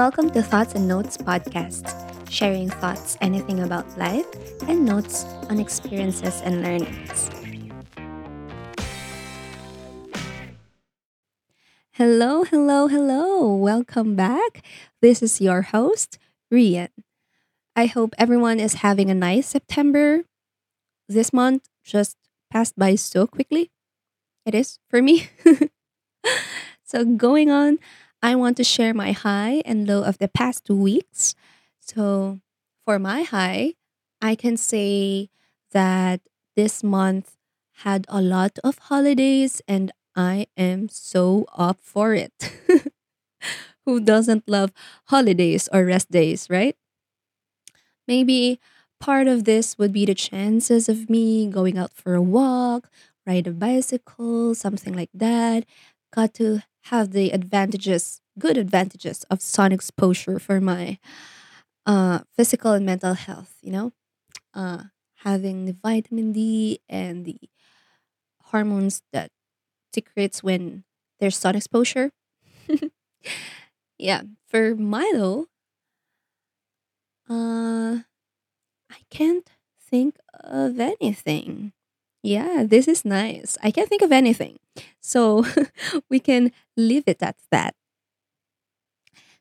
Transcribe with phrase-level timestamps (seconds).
[0.00, 1.84] Welcome to Thoughts and Notes podcast,
[2.30, 4.24] sharing thoughts, anything about life,
[4.66, 7.28] and notes on experiences and learnings.
[11.92, 13.54] Hello, hello, hello.
[13.54, 14.64] Welcome back.
[15.02, 16.16] This is your host,
[16.50, 16.88] Rian.
[17.76, 20.24] I hope everyone is having a nice September.
[21.10, 22.16] This month just
[22.50, 23.70] passed by so quickly.
[24.46, 25.28] It is for me.
[26.84, 27.78] so, going on,
[28.22, 31.34] I want to share my high and low of the past two weeks.
[31.80, 32.40] So,
[32.84, 33.74] for my high,
[34.20, 35.30] I can say
[35.72, 36.20] that
[36.56, 37.36] this month
[37.84, 42.52] had a lot of holidays and I am so up for it.
[43.86, 44.72] Who doesn't love
[45.06, 46.76] holidays or rest days, right?
[48.06, 48.60] Maybe
[48.98, 52.90] part of this would be the chances of me going out for a walk,
[53.26, 55.64] ride a bicycle, something like that.
[56.12, 60.98] Got to have the advantages, good advantages of sun exposure for my
[61.86, 63.92] uh, physical and mental health, you know?
[64.54, 64.84] Uh,
[65.24, 67.38] having the vitamin D and the
[68.44, 69.30] hormones that
[69.94, 70.84] secretes when
[71.20, 72.12] there's sun exposure.
[73.98, 75.46] yeah, for Milo,
[77.28, 77.98] uh,
[78.90, 79.48] I can't
[79.80, 81.72] think of anything.
[82.22, 83.58] Yeah, this is nice.
[83.62, 84.58] I can't think of anything.
[85.00, 85.44] So
[86.10, 87.74] we can leave it at that.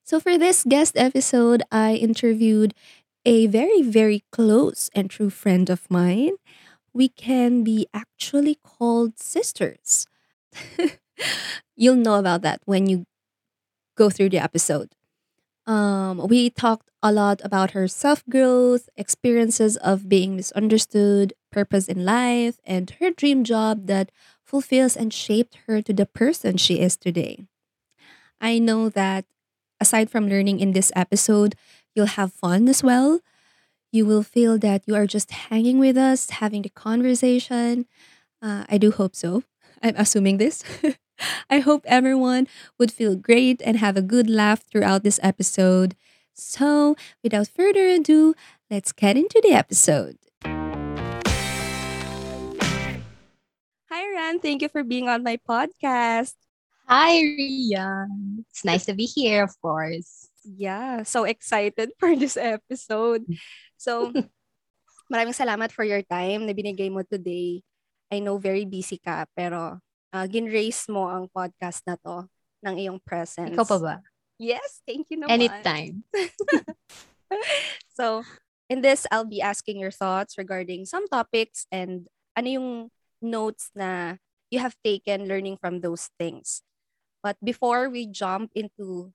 [0.04, 2.74] So for this guest episode, I interviewed
[3.26, 6.34] a very, very close and true friend of mine.
[6.94, 10.08] We can be actually called sisters.
[11.76, 13.06] You'll know about that when you
[13.98, 14.94] go through the episode.
[15.68, 22.06] Um, we talked a lot about her self growth, experiences of being misunderstood, purpose in
[22.06, 24.12] life, and her dream job that
[24.50, 27.46] fulfills and shaped her to the person she is today.
[28.42, 29.26] I know that
[29.80, 31.56] aside from learning in this episode,
[31.96, 33.20] you'll have fun as well.
[33.92, 37.86] You will feel that you are just hanging with us, having the conversation.
[38.42, 39.44] Uh, I do hope so.
[39.84, 40.64] I'm assuming this.
[41.50, 45.96] I hope everyone would feel great and have a good laugh throughout this episode.
[46.34, 48.36] So, without further ado,
[48.72, 50.18] let's get into the episode.
[53.90, 54.38] Hi, Ran.
[54.38, 56.38] Thank you for being on my podcast.
[56.86, 58.46] Hi, Rian.
[58.46, 60.30] It's nice to be here, of course.
[60.46, 63.26] Yeah, so excited for this episode.
[63.82, 64.14] So,
[65.12, 67.66] maraming salamat for your time na binigay mo today.
[68.14, 69.82] I know very busy ka, pero
[70.14, 72.30] uh, gin-raise mo ang podcast na to
[72.62, 73.58] ng iyong presence.
[73.58, 73.96] Ikaw pa ba?
[74.38, 75.50] Yes, thank you naman.
[75.50, 76.06] Anytime.
[77.98, 78.22] so,
[78.70, 82.06] in this, I'll be asking your thoughts regarding some topics and
[82.38, 82.70] ano yung
[83.22, 84.16] notes na
[84.50, 86.62] you have taken learning from those things.
[87.22, 89.14] But before we jump into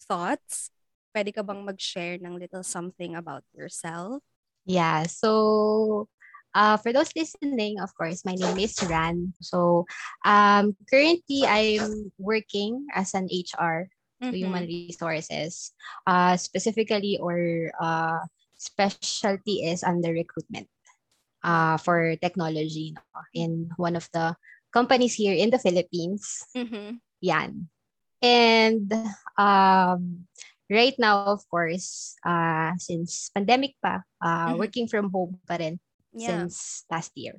[0.00, 0.72] thoughts,
[1.14, 4.24] pwede ka bang mag-share ng little something about yourself?
[4.64, 6.08] Yeah, so
[6.54, 9.32] uh, for those listening, of course, my name is Ran.
[9.40, 9.84] So
[10.24, 13.92] um, currently, I'm working as an HR,
[14.22, 14.32] mm-hmm.
[14.32, 15.72] human resources,
[16.06, 18.24] uh, specifically or uh,
[18.56, 20.71] specialty is under recruitment
[21.44, 23.20] uh, for technology no?
[23.34, 24.34] in one of the
[24.72, 26.46] companies here in the Philippines.
[26.56, 26.96] Mm-hmm.
[27.20, 27.68] Yan.
[28.22, 28.88] And
[29.36, 30.26] um,
[30.70, 34.58] right now, of course, uh, since pandemic pa, uh, mm-hmm.
[34.58, 35.78] working from home pa rin
[36.14, 36.28] yeah.
[36.28, 37.36] since last year.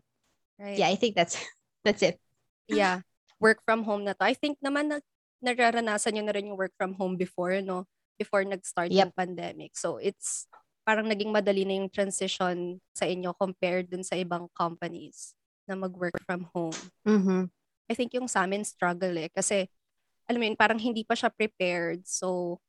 [0.60, 0.78] Right.
[0.78, 1.40] Yeah, I think that's
[1.86, 2.20] that's it.
[2.68, 3.02] Yeah.
[3.40, 4.24] Work from home na to.
[4.24, 4.98] I think naman na
[5.44, 7.84] nararanasan nyo na rin yung work from home before, no?
[8.16, 9.12] Before nag-start yep.
[9.12, 9.76] yung pandemic.
[9.76, 10.48] So, it's
[10.84, 15.32] parang naging madali na yung transition sa inyo compared dun sa ibang companies
[15.64, 16.76] na mag-work from home.
[17.08, 17.48] Mm-hmm.
[17.88, 19.32] I think yung sa amin struggle eh.
[19.32, 19.68] Kasi,
[20.28, 22.04] alam mo yun, parang hindi pa siya prepared.
[22.04, 22.60] So,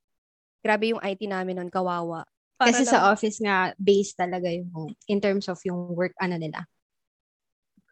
[0.63, 2.23] grabe yung IT namin nun, kawawa.
[2.55, 6.39] Para Kasi lang, sa office nga, base talaga yung, in terms of yung work, ano
[6.39, 6.63] nila.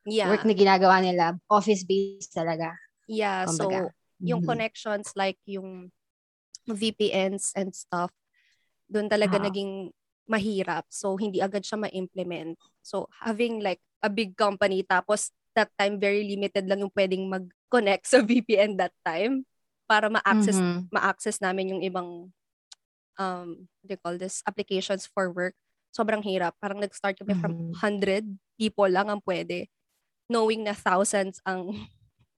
[0.06, 0.30] Yeah.
[0.30, 2.74] Work na ginagawa nila, office-based talaga.
[3.10, 3.90] Yeah, kumbaga.
[3.90, 4.50] so, yung mm-hmm.
[4.54, 5.90] connections like yung
[6.70, 8.14] VPNs and stuff,
[8.86, 9.46] doon talaga uh-huh.
[9.50, 9.90] naging
[10.32, 10.88] mahirap.
[10.88, 12.56] So, hindi agad siya ma-implement.
[12.80, 18.08] So, having like a big company, tapos that time very limited lang yung pwedeng mag-connect
[18.12, 19.44] sa VPN that time
[19.84, 20.88] para ma-access mm-hmm.
[20.88, 22.32] ma-access namin yung ibang
[23.20, 23.48] um
[23.84, 25.52] what do you call this applications for work
[25.92, 27.76] sobrang hirap parang nag-start kami mm-hmm.
[27.76, 28.24] from 100
[28.56, 29.68] people lang ang pwede
[30.32, 31.76] knowing na thousands ang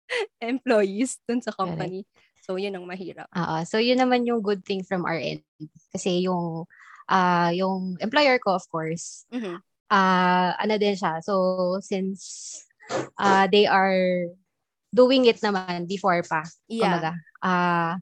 [0.41, 2.41] employees dun sa company Correct.
[2.41, 3.61] so yun ang mahirap Oo.
[3.69, 5.45] so yun naman yung good thing from our end
[5.93, 6.65] kasi yung
[7.09, 9.59] uh, yung employer ko of course mm-hmm.
[9.91, 12.63] uh, ano din siya so since
[13.19, 14.29] uh, they are
[14.93, 16.45] doing it naman before pa.
[16.69, 16.85] Yeah.
[16.85, 17.11] Kumbaga,
[17.41, 17.93] uh,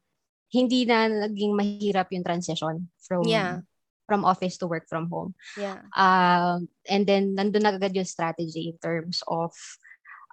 [0.52, 3.64] hindi na naging mahirap yung transition from Yeah.
[4.12, 5.32] from office to work from home.
[5.56, 5.88] Yeah.
[5.96, 9.56] Um, and then, nandun na agad yung strategy in terms of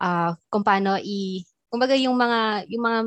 [0.03, 1.47] uh, kung paano i...
[1.71, 3.01] Kumbaga yung mga, yung mga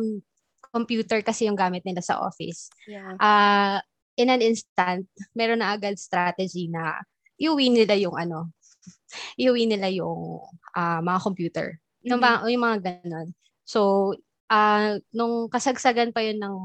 [0.72, 2.72] computer kasi yung gamit nila sa office.
[2.88, 3.20] Yeah.
[3.20, 3.84] Uh,
[4.22, 7.02] in an instant, meron na agad strategy na
[7.36, 8.54] iuwi nila yung ano,
[9.42, 10.38] iuwi nila yung
[10.78, 11.68] uh, mga computer.
[12.06, 12.26] Yung, Mhm.
[12.26, 13.28] mga, yung mga ganon.
[13.66, 14.14] So,
[14.48, 16.56] uh, nung kasagsagan pa yun ng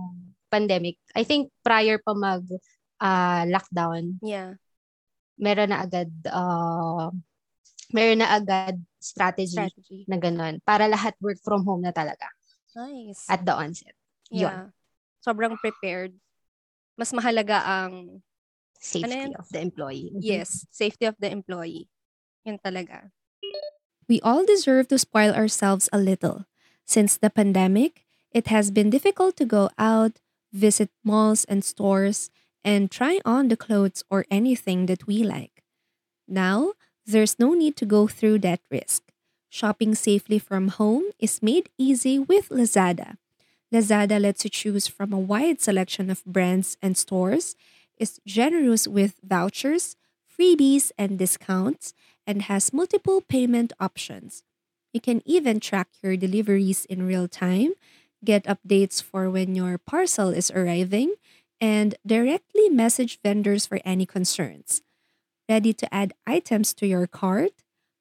[0.46, 2.44] pandemic, I think prior pa mag
[3.00, 4.56] uh, lockdown, Yeah.
[5.36, 7.12] meron na agad uh,
[7.92, 10.02] meron na agad strategy, Strategy.
[10.08, 12.26] na ganun para lahat work from home na talaga
[12.74, 13.28] Nice.
[13.28, 13.92] at the onset.
[14.32, 14.42] Yun.
[14.48, 14.66] yeah.
[15.20, 16.16] Sobrang prepared.
[16.96, 18.22] Mas mahalaga ang
[18.80, 19.34] Safety yan?
[19.36, 20.12] of the employee.
[20.14, 20.20] Mhm.
[20.22, 21.88] Yes, safety of the employee.
[22.44, 23.10] Yun talaga.
[24.08, 26.46] We all deserve to spoil ourselves a little.
[26.86, 30.20] Since the pandemic, it has been difficult to go out,
[30.52, 32.30] visit malls and stores,
[32.64, 35.64] and try on the clothes or anything that we like.
[36.28, 36.74] Now,
[37.06, 39.02] there's no need to go through that risk.
[39.50, 43.16] Shopping safely from home is made easy with Lazada.
[43.72, 47.56] Lazada lets you choose from a wide selection of brands and stores,
[47.98, 49.96] is generous with vouchers,
[50.26, 51.92] freebies, and discounts,
[52.26, 54.42] and has multiple payment options.
[54.92, 57.74] You can even track your deliveries in real time,
[58.24, 61.14] get updates for when your parcel is arriving,
[61.60, 64.82] and directly message vendors for any concerns.
[65.48, 67.52] Ready to add items to your cart?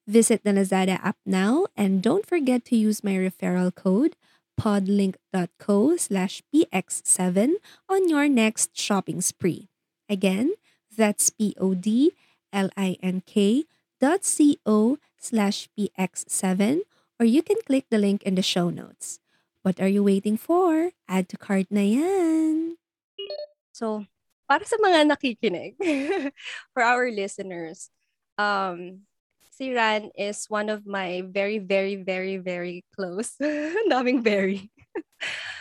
[0.08, 4.16] Visit the Lazada app now and don't forget to use my referral code
[4.60, 7.54] podlink.co slash px7
[7.90, 9.70] on your next shopping spree.
[10.10, 10.54] Again,
[10.96, 12.14] that's P-O-D-L-I-N-K
[14.00, 16.82] dot C-O slash px7
[17.20, 19.20] or you can click the link in the show notes.
[19.64, 20.92] What are you waiting for?
[21.08, 22.78] Add to cart na yan.
[23.74, 24.06] So,
[24.46, 25.74] para sa mga nakikinig,
[26.74, 27.90] for our listeners,
[28.38, 29.08] um,
[29.56, 33.40] si Ran is one of my very, very, very, very close.
[33.90, 34.68] Daming very.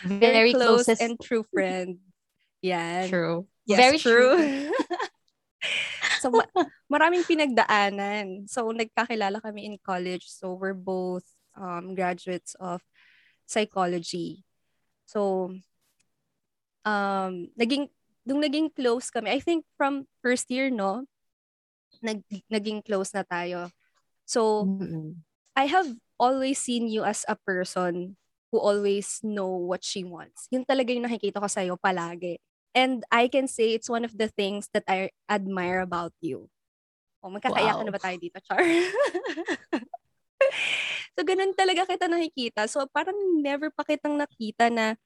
[0.03, 1.01] Very closest.
[1.01, 2.03] and true friend.
[2.61, 3.09] Yan.
[3.09, 3.47] True.
[3.65, 4.35] Yes, Very true.
[6.21, 8.51] so, ma- maraming pinagdaanan.
[8.51, 10.27] So, nagkakilala kami in college.
[10.27, 11.25] So, we're both
[11.55, 12.83] um, graduates of
[13.47, 14.43] psychology.
[15.07, 15.55] So,
[16.83, 17.89] um, naging,
[18.27, 21.07] nung naging close kami, I think from first year, no?
[22.03, 22.21] Nag,
[22.51, 23.71] naging close na tayo.
[24.25, 25.21] So, Mm-mm.
[25.57, 25.89] I have
[26.19, 28.17] always seen you as a person
[28.51, 30.49] who always know what she wants.
[30.51, 32.39] Yun talaga yung nakikita ko sa'yo palagi.
[32.75, 36.51] And I can say it's one of the things that I admire about you.
[37.23, 37.87] O, magkakaiyakan Wow.
[37.87, 38.61] na ba tayo dito, Char?
[41.15, 42.67] so, ganun talaga kita nakikita.
[42.67, 44.99] So, parang never pa kitang nakita na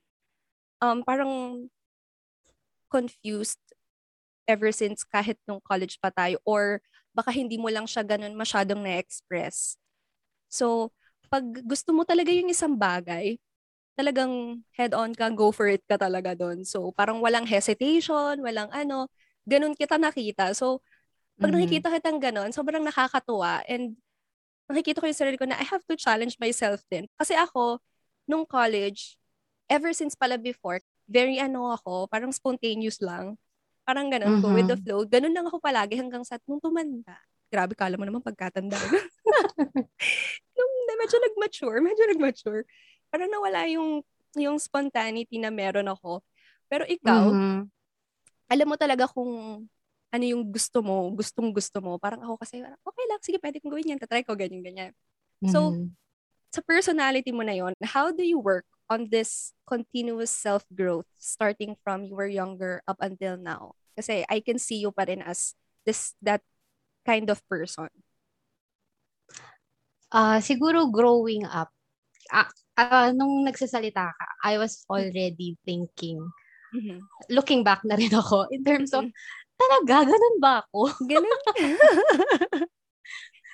[0.81, 1.69] um, parang
[2.89, 3.61] confused
[4.49, 6.81] ever since kahit nung college pa tayo or
[7.19, 9.75] baka hindi mo lang siya ganun masyadong na-express.
[10.49, 10.93] So,
[11.29, 13.37] pag gusto mo talaga yung isang bagay,
[13.99, 16.63] talagang head-on ka, go for it ka talaga doon.
[16.65, 19.11] So, parang walang hesitation, walang ano,
[19.49, 20.55] ganun kita nakita.
[20.57, 20.81] So,
[21.43, 21.57] pag Mhm.
[21.57, 23.97] nakikita kitang ganun, sobrang nakakatuwa and
[24.71, 27.09] nakikita ko yung sarili ko na I have to challenge myself din.
[27.17, 27.81] Kasi ako,
[28.29, 29.17] nung college,
[29.71, 33.37] ever since pala before, very ano ako, parang spontaneous lang.
[33.89, 34.85] Parang ganun, go with the Mhm.
[34.85, 35.01] flow.
[35.09, 37.17] Ganun lang ako palagi hanggang sa nung tumanda.
[37.49, 38.77] Grabe, kala mo naman pagkatanda.
[40.57, 42.69] nung medyo nag-mature, medyo nag-mature,
[43.09, 44.05] parang nawala yung,
[44.37, 46.21] yung spontaneity na meron ako.
[46.69, 47.65] Pero ikaw, Mhm.
[48.53, 49.65] alam mo talaga kung
[50.13, 51.97] ano yung gusto mo, gustong gusto mo.
[51.97, 54.93] Parang ako kasi, okay lang, sige, pwede kong gawin yan, tatry ko, ganyan, ganyan.
[55.49, 55.97] So, Mhm.
[56.49, 62.05] Sa personality mo na yon, how do you work on this continuous self-growth starting from
[62.05, 63.77] you were younger up until now?
[63.97, 65.55] Kasi I can see you pa rin as
[65.85, 66.41] this, that
[67.05, 67.89] kind of person.
[70.09, 71.69] Ah, siguro growing up,
[72.33, 72.49] ah,
[72.81, 76.17] ah, nung nagsasalita ka, I was already thinking,
[76.73, 77.05] Mhm.
[77.29, 79.13] looking back na rin ako in terms of, Mhm.
[79.61, 80.81] talaga, ganun ba ako?
[81.05, 81.41] Ganun.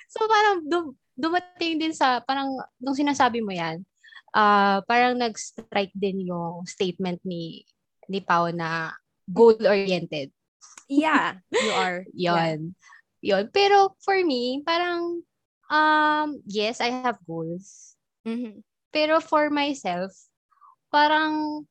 [0.07, 3.83] So parang dum- dumating din sa, parang nung sinasabi mo yan,
[4.35, 7.63] ah parang nag-strike din yung statement ni
[8.11, 8.91] ni Pao na
[9.25, 10.29] goal-oriented.
[10.85, 12.05] yeah, you are.
[12.13, 12.53] Yeah.
[12.53, 12.59] Yon.
[13.25, 13.45] Yon.
[13.49, 15.25] Pero for me, parang,
[15.73, 17.97] um, yes, I have goals.
[18.21, 18.61] Mhm.
[18.93, 20.13] Pero for myself,
[20.93, 21.65] parang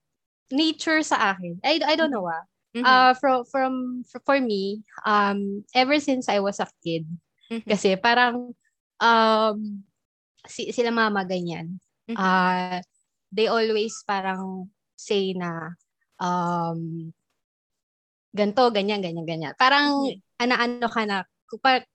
[0.51, 1.63] nature sa akin.
[1.63, 2.43] I, I don't know ah.
[2.75, 2.83] Mhm.
[2.83, 3.73] Uh, from, from,
[4.27, 7.07] for me, um, ever since I was a kid,
[7.55, 7.71] Mhm.
[7.71, 8.51] kasi parang,
[8.99, 9.57] um,
[10.51, 11.79] si, sila mama ganyan.
[12.11, 12.17] Mhm.
[12.17, 12.79] Uh,
[13.35, 15.75] they always parang say na,
[16.23, 17.11] um,
[18.35, 19.55] ganto, ganyan, ganyan, ganyan.
[19.59, 20.43] Parang, mm-hmm.
[20.43, 21.27] ana-ano ka na,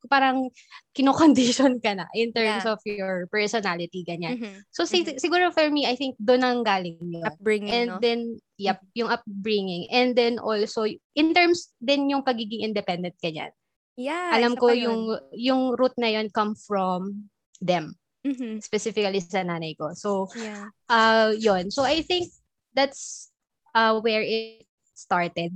[0.08, 0.48] parang
[0.96, 2.72] kinocondition ka na in terms yeah.
[2.72, 4.40] of your personality, ganyan.
[4.40, 4.56] Mm-hmm.
[4.72, 5.20] So, mm-hmm.
[5.20, 7.28] siguro for me, I think doon ang galing yun.
[7.28, 8.00] Upbringing, And no?
[8.00, 8.96] then, yep, mm-hmm.
[9.04, 9.84] yung upbringing.
[9.92, 13.52] And then also, in terms din yung pagiging independent, ganyan.
[14.00, 14.32] Yeah.
[14.32, 17.28] Alam ko yung, yung root na yun come from
[17.60, 18.00] them.
[18.20, 18.60] Mm-hmm.
[18.60, 19.96] Specifically sa nanay ko.
[19.96, 20.68] So, yeah.
[20.92, 21.72] uh, yun.
[21.72, 22.28] So, I think
[22.76, 23.32] that's
[23.72, 25.56] uh, where it started.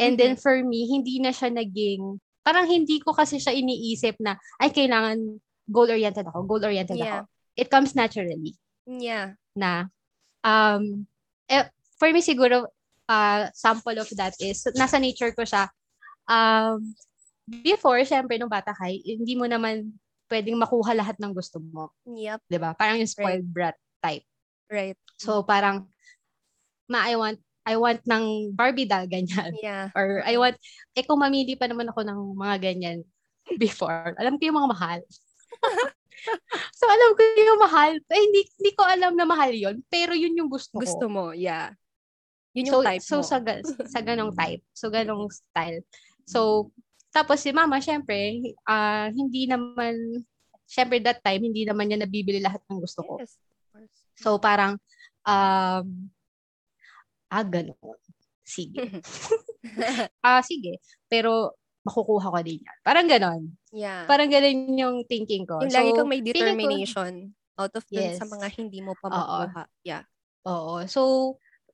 [0.00, 0.16] And mm-hmm.
[0.16, 4.72] then for me, hindi na siya naging, parang hindi ko kasi siya iniisip na, ay,
[4.72, 7.20] kailangan goal-oriented ako, goal-oriented yeah.
[7.20, 7.28] ako.
[7.56, 8.56] It comes naturally.
[8.88, 9.36] Yeah.
[9.52, 9.92] Na,
[10.40, 11.04] um,
[11.52, 11.68] eh,
[12.00, 12.64] for me siguro,
[13.12, 15.68] uh, sample of that is, nasa nature ko siya,
[16.24, 16.96] um,
[17.44, 19.92] before, syempre, nung bata ka, hindi mo naman
[20.30, 21.90] pwedeng makuha lahat ng gusto mo.
[22.06, 22.40] Yep.
[22.46, 22.70] 'Di ba?
[22.78, 23.74] Parang yung spoiled right.
[23.74, 24.26] brat type.
[24.70, 24.98] Right.
[25.18, 25.90] So parang
[26.86, 29.52] ma I want I want ng Barbie doll, ganyan.
[29.60, 29.92] Yeah.
[29.98, 30.56] Or I want,
[30.96, 32.98] eh kung mamili pa naman ako ng mga ganyan
[33.60, 35.00] before, alam ko yung mga mahal.
[36.78, 37.92] so alam ko yung mahal.
[37.94, 40.82] Eh, hindi, hindi ko alam na mahal yon pero yun yung gusto ko.
[40.82, 41.76] Gusto mo, yeah.
[42.56, 43.22] Yun yung so, type so, mo.
[43.22, 43.38] So sa,
[43.86, 44.62] sa ganong type.
[44.72, 45.84] So ganong style.
[46.26, 46.70] So,
[47.10, 50.24] tapos si mama, syempre, uh, hindi naman,
[50.66, 53.14] syempre that time, hindi naman niya nabibili lahat ng gusto ko.
[53.18, 53.34] Yes,
[54.18, 54.78] so parang,
[55.26, 55.86] um,
[57.30, 57.98] ah, gano'n.
[58.46, 58.78] Sige.
[60.26, 60.80] ah, sige.
[61.10, 62.78] Pero, makukuha ko din yan.
[62.84, 63.42] Parang gano'n.
[63.72, 64.04] Yeah.
[64.04, 65.64] Parang gano'n yung thinking ko.
[65.64, 68.20] Yung so, lagi kang may determination ko, out of dun yes.
[68.20, 69.64] sa mga hindi mo pa makuha.
[69.64, 69.64] Oo.
[69.84, 70.04] Yeah.
[70.44, 70.84] Oo.
[70.88, 71.00] So,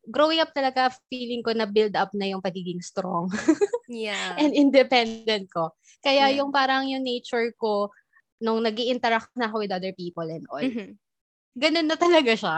[0.07, 3.31] growing up talaga, feeling ko na build up na yung pagiging strong.
[3.91, 4.39] yeah.
[4.39, 5.75] And independent ko.
[6.03, 6.43] Kaya yeah.
[6.43, 7.91] yung parang yung nature ko,
[8.39, 10.95] nung nag interact na ako with other people and all, mm-hmm.
[11.57, 12.57] ganun na talaga siya.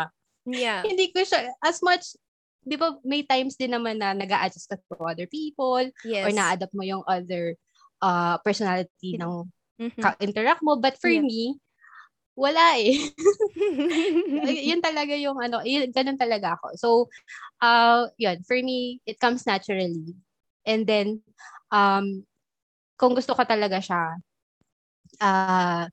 [0.48, 0.80] Yeah.
[0.84, 2.16] Hindi ko siya, as much
[2.68, 6.28] di ba may times din naman na nag adjust ka to other people yes.
[6.28, 7.56] or na-adapt mo yung other
[8.04, 9.48] uh, personality ng
[9.80, 10.02] mm-hmm.
[10.02, 10.76] ka-interact mo.
[10.76, 11.24] But for yeah.
[11.24, 11.56] me,
[12.38, 12.94] wala eh.
[14.70, 16.66] yun talaga yung ano, yun, ganun talaga ako.
[16.78, 16.88] So,
[17.58, 20.14] uh, yun, for me, it comes naturally.
[20.62, 21.26] And then,
[21.74, 22.22] um,
[22.94, 24.22] kung gusto ko talaga siya,
[25.18, 25.90] uh,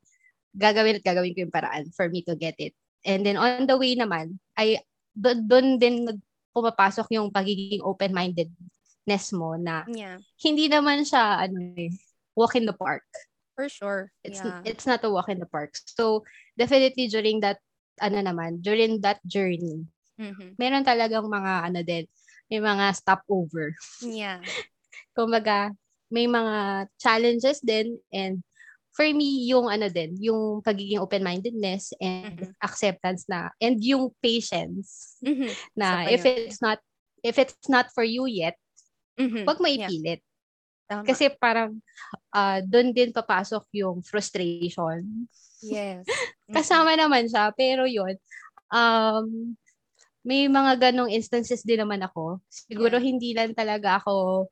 [0.53, 2.77] gagawin at gagawin ko yung paraan for me to get it.
[3.05, 4.81] And then on the way naman, ay
[5.17, 6.09] doon din
[6.55, 10.17] pumapasok yung pagiging open-mindedness mo na yeah.
[10.39, 11.91] hindi naman siya ano eh,
[12.33, 13.05] walk in the park.
[13.55, 14.12] For sure.
[14.24, 14.62] It's yeah.
[14.67, 15.79] it's not a walk in the park.
[15.88, 16.27] So
[16.59, 17.63] definitely during that
[18.03, 19.88] ano naman, during that journey,
[20.19, 20.59] mm-hmm.
[20.59, 22.05] meron talagang mga ano din,
[22.51, 23.71] may mga stopover.
[24.03, 24.43] Yeah.
[25.17, 25.71] Kumbaga,
[26.12, 28.43] may mga challenges din and
[28.95, 32.55] for me, yung ano din, yung pagiging open-mindedness and mm-hmm.
[32.63, 35.51] acceptance na, and yung patience mm-hmm.
[35.75, 36.31] na if yun.
[36.47, 36.79] it's not,
[37.19, 38.55] if it's not for you yet,
[39.19, 39.43] mm-hmm.
[39.43, 40.24] wag mo ipilit.
[40.24, 40.33] Yeah.
[40.86, 41.77] Kasi parang,
[42.30, 45.27] uh, doon din papasok yung frustration.
[45.65, 46.06] Yes.
[46.06, 46.54] Mm-hmm.
[46.58, 48.13] Kasama naman siya, pero yun,
[48.70, 49.56] um,
[50.25, 52.42] may mga ganong instances din naman ako.
[52.50, 53.06] Siguro yeah.
[53.06, 54.50] hindi lang talaga ako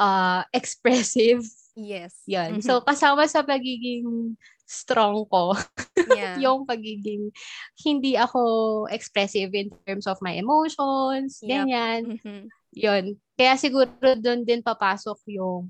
[0.00, 2.20] uh, expressive Yes.
[2.28, 2.60] Yan.
[2.60, 2.66] Mm-hmm.
[2.68, 4.36] So, kasama sa pagiging
[4.68, 5.56] strong ko,
[6.16, 6.36] yeah.
[6.40, 7.32] yung pagiging
[7.80, 11.64] hindi ako expressive in terms of my emotions, yep.
[11.64, 12.16] ganyan.
[12.16, 12.42] Mm-hmm.
[12.72, 13.16] Yun.
[13.36, 15.68] Kaya siguro doon din papasok yung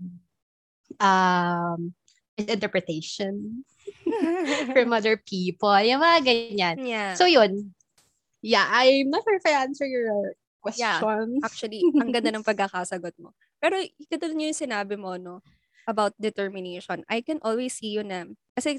[0.99, 1.81] um,
[2.39, 3.63] interpretation
[4.75, 5.75] from other people.
[5.83, 6.77] Yung mga ganyan.
[6.83, 7.15] Yeah.
[7.15, 7.75] So, yun.
[8.43, 10.83] Yeah, I'm not sure if I answer your question.
[10.83, 10.99] Yeah,
[11.47, 13.35] actually, ang ganda ng pagkakasagot mo.
[13.63, 13.79] Pero,
[14.11, 15.39] katulad nyo yung sinabi mo, no?
[15.87, 18.79] about determination, I can always see you na, kasi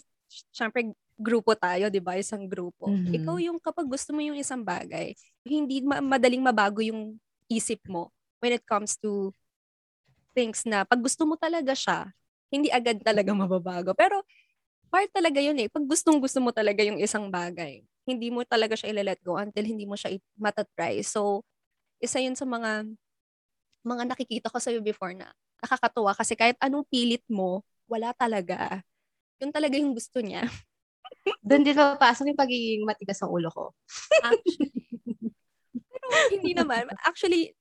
[0.56, 2.18] syempre grupo tayo, di ba?
[2.18, 2.90] Isang grupo.
[2.90, 3.14] Mm-hmm.
[3.22, 5.14] Ikaw yung kapag gusto mo yung isang bagay,
[5.46, 7.20] hindi ma- madaling mabago yung
[7.52, 8.12] isip mo
[8.44, 9.32] when it comes to
[10.34, 12.10] things na pag gusto mo talaga siya,
[12.50, 13.94] hindi agad talaga mababago.
[13.96, 14.26] Pero
[14.90, 15.70] part talaga yun eh.
[15.70, 19.64] Pag gustong gusto mo talaga yung isang bagay, hindi mo talaga siya ila-let go until
[19.66, 21.02] hindi mo siya matatry.
[21.06, 21.46] So,
[22.04, 22.86] isa yun sa mga
[23.84, 25.32] mga nakikita ko sa'yo before na
[25.64, 28.84] nakakatuwa kasi kahit anong pilit mo, wala talaga.
[29.40, 30.44] Yun talaga yung gusto niya.
[31.40, 33.72] Doon din papasok yung pagiging matigas ang ulo ko.
[34.28, 34.72] Actually.
[36.10, 36.90] Pero hindi naman.
[37.04, 37.56] Actually,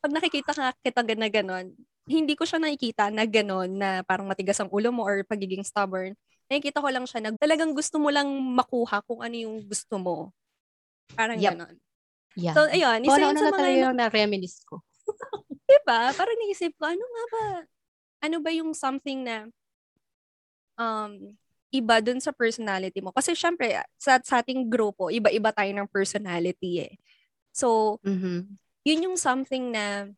[0.00, 1.66] pag nakikita ka kita na gano'n,
[2.10, 6.16] hindi ko siya nakikita na gano'n na parang matigas ang ulo mo or pagiging stubborn.
[6.50, 10.34] Nakikita ko lang siya na talagang gusto mo lang makuha kung ano yung gusto mo.
[11.14, 11.54] Parang yep.
[11.54, 11.74] gano'n.
[12.38, 12.54] Yeah.
[12.54, 13.06] So, ayun.
[13.06, 13.58] Isa yun sa mga...
[13.58, 14.82] talaga yung na-reminisce ko.
[15.70, 16.00] diba?
[16.14, 17.46] Parang naisip ko, ano nga ba?
[18.26, 19.48] Ano ba yung something na
[20.76, 21.34] um,
[21.70, 23.14] iba dun sa personality mo?
[23.14, 26.92] Kasi syempre, sa, sa ating grupo, iba-iba tayo ng personality eh.
[27.50, 28.38] So, mm-hmm.
[28.86, 30.08] yun yung something na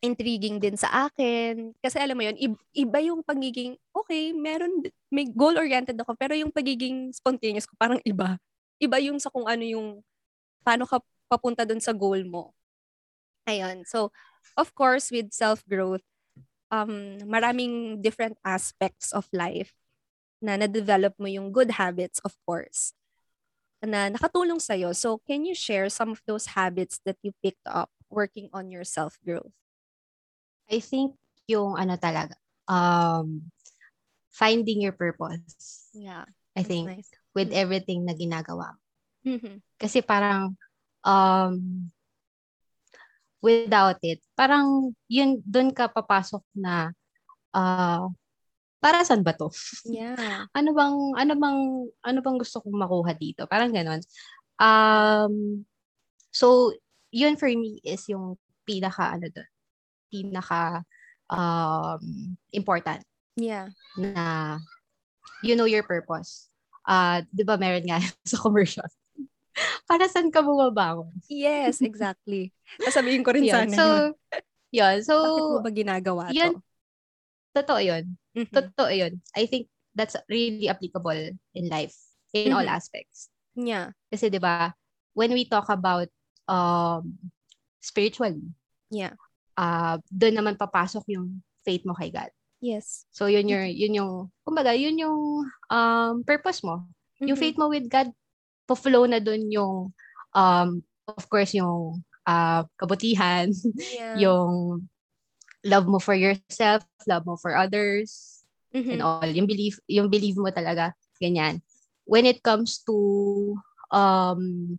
[0.00, 1.76] intriguing din sa akin.
[1.78, 4.80] Kasi alam mo yun, iba yung pagiging, okay, meron,
[5.12, 8.40] may goal-oriented ako, pero yung pagiging spontaneous ko, parang iba.
[8.80, 10.00] Iba yung sa kung ano yung,
[10.64, 12.56] paano ka papunta dun sa goal mo.
[13.44, 13.84] Ayun.
[13.84, 14.08] So,
[14.56, 16.04] of course, with self-growth,
[16.72, 19.76] um, maraming different aspects of life
[20.40, 22.96] na na-develop mo yung good habits, of course,
[23.84, 24.92] na nakatulong sa'yo.
[24.92, 28.84] So, can you share some of those habits that you picked up working on your
[28.84, 29.52] self-growth?
[30.70, 31.16] I think
[31.50, 33.50] yung ano talaga, um,
[34.30, 35.90] finding your purpose.
[35.96, 36.24] Yeah.
[36.54, 37.10] I think nice.
[37.34, 37.62] with mm-hmm.
[37.62, 38.76] everything na ginagawa.
[39.26, 39.62] Mm-hmm.
[39.78, 40.54] Kasi parang
[41.02, 41.88] um,
[43.42, 46.92] without it, parang yun doon ka papasok na
[47.54, 48.06] uh,
[48.80, 49.52] para saan ba to?
[49.84, 50.16] Yeah.
[50.58, 51.58] ano bang ano bang
[52.02, 53.44] ano bang gusto kong makuha dito?
[53.46, 54.00] Parang ganoon.
[54.60, 55.64] Um
[56.32, 56.72] so
[57.12, 59.50] yun for me is yung pinaka ano doon
[60.10, 60.82] pinaka
[61.30, 62.02] um,
[62.50, 63.06] important.
[63.38, 63.70] Yeah.
[63.94, 64.58] Na
[65.46, 66.50] you know your purpose.
[66.84, 68.90] Uh, 'di ba meron nga sa commercial?
[69.88, 71.14] Para saan ka bumabangon?
[71.30, 72.50] Yes, exactly.
[72.82, 73.54] Sasabihin ko rin yun.
[73.54, 74.04] sana so, yun.
[74.74, 74.96] yun.
[75.06, 76.62] So, Bakit mo ba ginagawa yun, to?
[77.50, 78.04] Totoo yun.
[78.36, 78.54] Mm-hmm.
[78.54, 79.18] Totoo yun.
[79.34, 81.96] I think that's really applicable in life,
[82.30, 82.56] in mm-hmm.
[82.58, 83.30] all aspects.
[83.58, 83.94] Yeah.
[84.10, 84.74] Kasi 'di ba,
[85.18, 86.06] when we talk about
[86.46, 87.18] um
[87.82, 88.54] spiritually,
[88.90, 89.18] yeah
[89.60, 92.32] uh, doon naman papasok yung faith mo kay God.
[92.60, 93.08] Yes.
[93.12, 94.12] So yun yung yun yung
[94.44, 96.84] kumbaga yun yung um purpose mo.
[97.20, 97.26] Mm-hmm.
[97.28, 98.12] Yung faith mo with God
[98.64, 99.76] po-flow na doon yung
[100.32, 100.68] um
[101.08, 104.16] of course yung uh, kabutihan, yeah.
[104.28, 104.84] yung
[105.64, 108.96] love mo for yourself, love mo for others mm-hmm.
[108.96, 109.26] and all.
[109.26, 111.60] Yung belief yung belief mo talaga ganyan.
[112.04, 112.96] When it comes to
[113.90, 114.76] um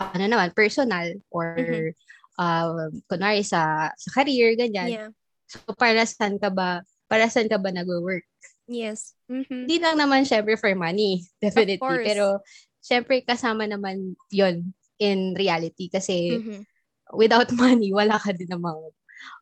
[0.00, 1.92] ano naman personal or mm-hmm
[2.40, 4.88] uh, kunwari sa, sa career, ganyan.
[4.88, 5.10] Yeah.
[5.44, 8.24] So, para saan ka ba, para saan ka ba nag-work?
[8.64, 9.12] Yes.
[9.28, 9.62] Mm-hmm.
[9.68, 12.06] Hindi lang naman syempre for money, definitely.
[12.08, 12.40] Pero,
[12.80, 16.64] syempre kasama naman yon in reality kasi mm-hmm.
[17.12, 18.80] without money, wala ka din namang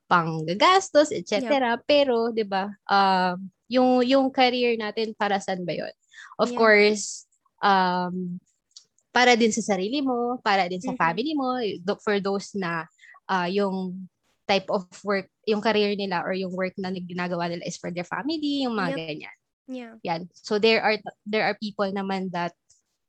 [0.09, 1.44] pang gagastos, etc.
[1.44, 1.77] Yeah.
[1.85, 2.73] Pero, 'di ba?
[2.88, 3.37] Uh,
[3.68, 5.94] yung yung career natin para saan ba 'yon?
[6.40, 6.59] Of yeah.
[6.59, 7.29] course,
[7.61, 8.40] um
[9.12, 11.03] para din sa sarili mo, para din sa mm-hmm.
[11.03, 11.59] family mo,
[12.01, 12.87] for those na
[13.27, 14.09] uh, yung
[14.49, 18.07] type of work, yung career nila or yung work na ginagawa nila is for their
[18.07, 18.99] family, yung mga yep.
[18.99, 19.37] ganyan.
[19.68, 19.94] Yeah.
[20.07, 20.21] Yan.
[20.33, 20.97] So there are
[21.29, 22.57] there are people naman that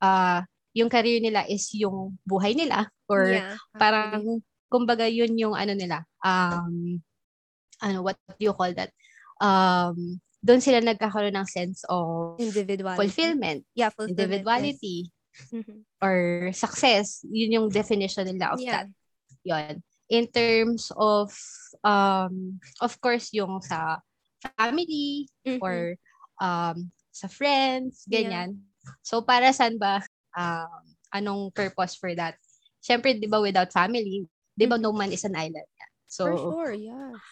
[0.04, 0.44] uh
[0.76, 6.06] yung career nila is yung buhay nila or yeah, parang kumbaga yun yung ano nila
[6.24, 7.02] um
[7.82, 8.94] ano what do you call that
[9.42, 15.80] um doon sila nagkakaroon ng sense of individuality fulfillment yeah fulfillment, individuality yes mm-hmm.
[16.04, 17.24] or success.
[17.28, 18.84] Yun yung definition nila of yeah.
[18.84, 18.88] that.
[19.44, 19.74] Yun.
[20.10, 21.30] In terms of,
[21.86, 24.02] um, of course, yung sa
[24.58, 25.62] family mm-hmm.
[25.62, 25.96] or
[26.42, 28.58] um, sa friends, ganyan.
[28.58, 28.94] Yeah.
[29.06, 30.02] So, para saan ba,
[30.34, 30.82] um,
[31.14, 32.36] anong purpose for that?
[32.82, 34.26] Siyempre, di ba, without family,
[34.60, 35.64] di ba, no man is an island.
[36.12, 37.24] So, for sure, yes.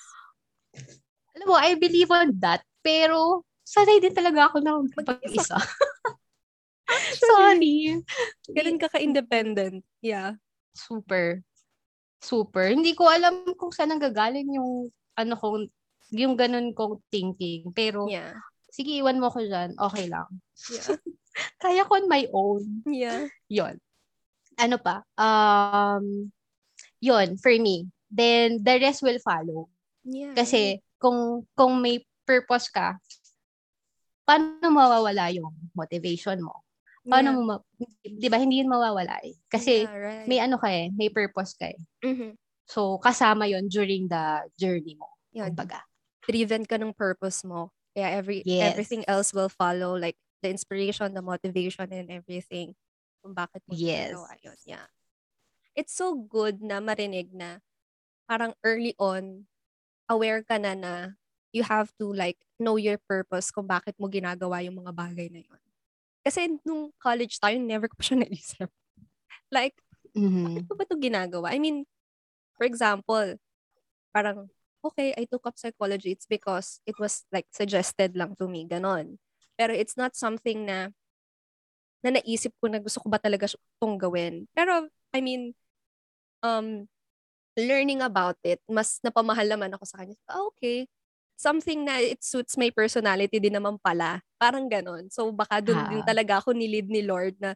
[1.36, 2.64] Alam mo, I believe on that.
[2.80, 5.60] Pero, sanay din talaga ako na mag-isa.
[7.20, 8.00] Sorry.
[8.48, 9.84] Ganun ka ka-independent.
[10.00, 10.40] Yeah.
[10.72, 11.44] Super.
[12.24, 12.72] Super.
[12.72, 14.88] Hindi ko alam kung saan nanggagaling yung
[15.18, 15.68] ano kong
[16.16, 17.68] yung ganun kong thinking.
[17.76, 18.40] Pero, yeah.
[18.72, 19.76] sige, iwan mo ko dyan.
[19.76, 20.28] Okay lang.
[20.72, 20.96] Yeah.
[21.62, 22.64] Kaya ko on my own.
[22.88, 23.28] Yeah.
[23.52, 23.78] Yon.
[24.58, 25.06] Ano pa?
[25.20, 26.32] Um,
[27.04, 27.88] yon for me.
[28.08, 29.68] Then, the rest will follow.
[30.08, 30.34] Yeah.
[30.34, 32.96] Kasi, kung, kung may purpose ka,
[34.28, 36.68] paano mawawala yung motivation mo?
[37.08, 37.38] Paano yeah.
[37.40, 37.64] mo, ma-
[38.04, 39.40] 'di ba, hindi yun mawawala eh.
[39.48, 40.28] Kasi yeah, right.
[40.28, 41.80] may ano ka eh, may purpose ka eh.
[42.04, 42.36] Mm-hmm.
[42.68, 45.08] So, kasama yon during the journey mo.
[45.32, 45.48] Yeah.
[45.48, 45.88] Kumbaga.
[46.28, 47.72] Driven ka ng purpose mo.
[47.96, 48.76] Kaya every yes.
[48.76, 52.76] everything else will follow like the inspiration, the motivation and everything.
[53.24, 54.12] Kung bakit mo yes.
[54.12, 54.60] ginagawa yun.
[54.68, 54.88] Yeah.
[55.78, 57.62] It's so good na marinig na
[58.26, 59.46] parang early on
[60.10, 61.14] aware ka na na
[61.54, 65.46] you have to like know your purpose kung bakit mo ginagawa yung mga bagay na
[65.46, 65.62] yun.
[66.28, 68.70] Kasi nung college tayo, never ko pa siya naisip.
[69.48, 69.78] like,
[70.12, 70.60] mm-hmm.
[70.60, 71.48] bakit ko ba ito ginagawa?
[71.56, 71.88] I mean,
[72.60, 73.40] for example,
[74.12, 74.52] parang,
[74.84, 76.12] okay, I took up psychology.
[76.12, 79.24] It's because it was like suggested lang to me, ganon.
[79.56, 80.92] Pero it's not something na
[82.04, 84.52] na naisip ko na gusto ko ba talaga itong gawin.
[84.52, 85.56] Pero, I mean,
[86.44, 86.88] um,
[87.58, 90.18] learning about it, mas napamahal naman ako sa kanya.
[90.30, 90.88] Ah, okay,
[91.40, 94.22] something na it suits my personality din naman pala.
[94.42, 95.10] Parang ganon.
[95.14, 96.08] So, baka doon din Ah.
[96.08, 97.56] talaga ako nilid ni Lord na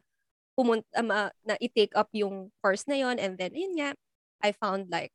[0.58, 3.94] pumunta, um, ah, na i-take up yung course na yon and then, yun nga,
[4.44, 5.12] I found like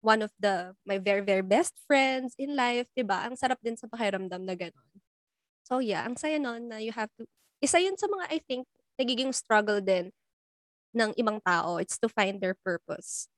[0.00, 3.24] one of the my very very best friends in life, 'di ba?
[3.28, 4.90] Ang sarap din sa pakiramdam na gano'n.
[5.66, 7.26] So yeah, ang saya no'n na you have to
[7.62, 8.66] isa 'yun sa mga I think
[9.00, 10.12] nagiging struggle din
[10.96, 11.78] ng ibang tao.
[11.82, 13.28] It's to find their purpose.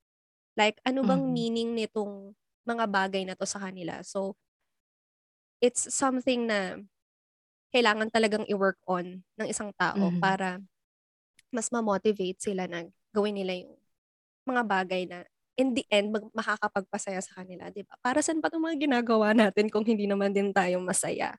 [0.57, 1.33] Like ano bang Mhm.
[1.33, 2.35] meaning nitong
[2.67, 4.01] mga bagay na 'to sa kanila?
[4.05, 4.35] So
[5.61, 6.81] it's something na
[7.73, 10.21] kailangan talagang i-work on ng isang tao Mhm.
[10.21, 10.61] para
[11.53, 13.75] mas ma-motivate sila na gawin nila yung
[14.47, 15.25] mga bagay na
[15.59, 17.95] in the end mag makakapagpasaya sa kanila, 'di ba?
[18.01, 21.37] Para saan pa 'tong mga ginagawa natin kung hindi naman din tayo masaya?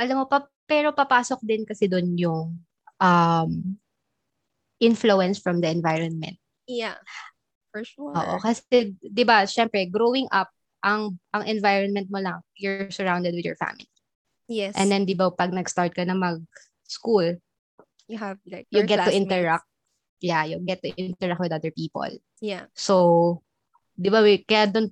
[0.00, 2.56] Alam mo pa pero papasok din kasi dun yung,
[2.96, 3.50] um,
[4.82, 6.36] influence from the environment.
[6.66, 6.98] Yeah,
[7.70, 8.10] for sure.
[8.12, 10.50] Oo, kasi 'di ba siyempre growing up,
[10.82, 13.86] ang ang environment mo lang, you're surrounded with your family.
[14.50, 14.74] Yes.
[14.74, 17.38] And then 'di ba pag nag-start ka na mag-school,
[18.10, 19.64] you have like you get to interact.
[20.22, 22.10] Yeah, you get to interact with other people.
[22.42, 22.66] Yeah.
[22.74, 23.42] So,
[23.94, 24.90] 'di ba we kaya doon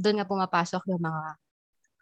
[0.00, 1.24] doon nga pumapasok yung mga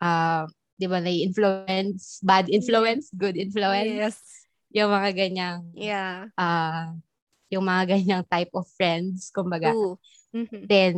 [0.03, 0.45] ah
[0.77, 4.19] 'di ba na influence, bad influence, good influence, Yes.
[4.75, 6.29] yung mga ganyang Yeah.
[6.37, 6.93] ah
[7.51, 9.71] yung mga ganyang type of friends, kumbaga.
[9.73, 9.99] True.
[10.35, 10.61] Mhm.
[10.69, 10.97] Then,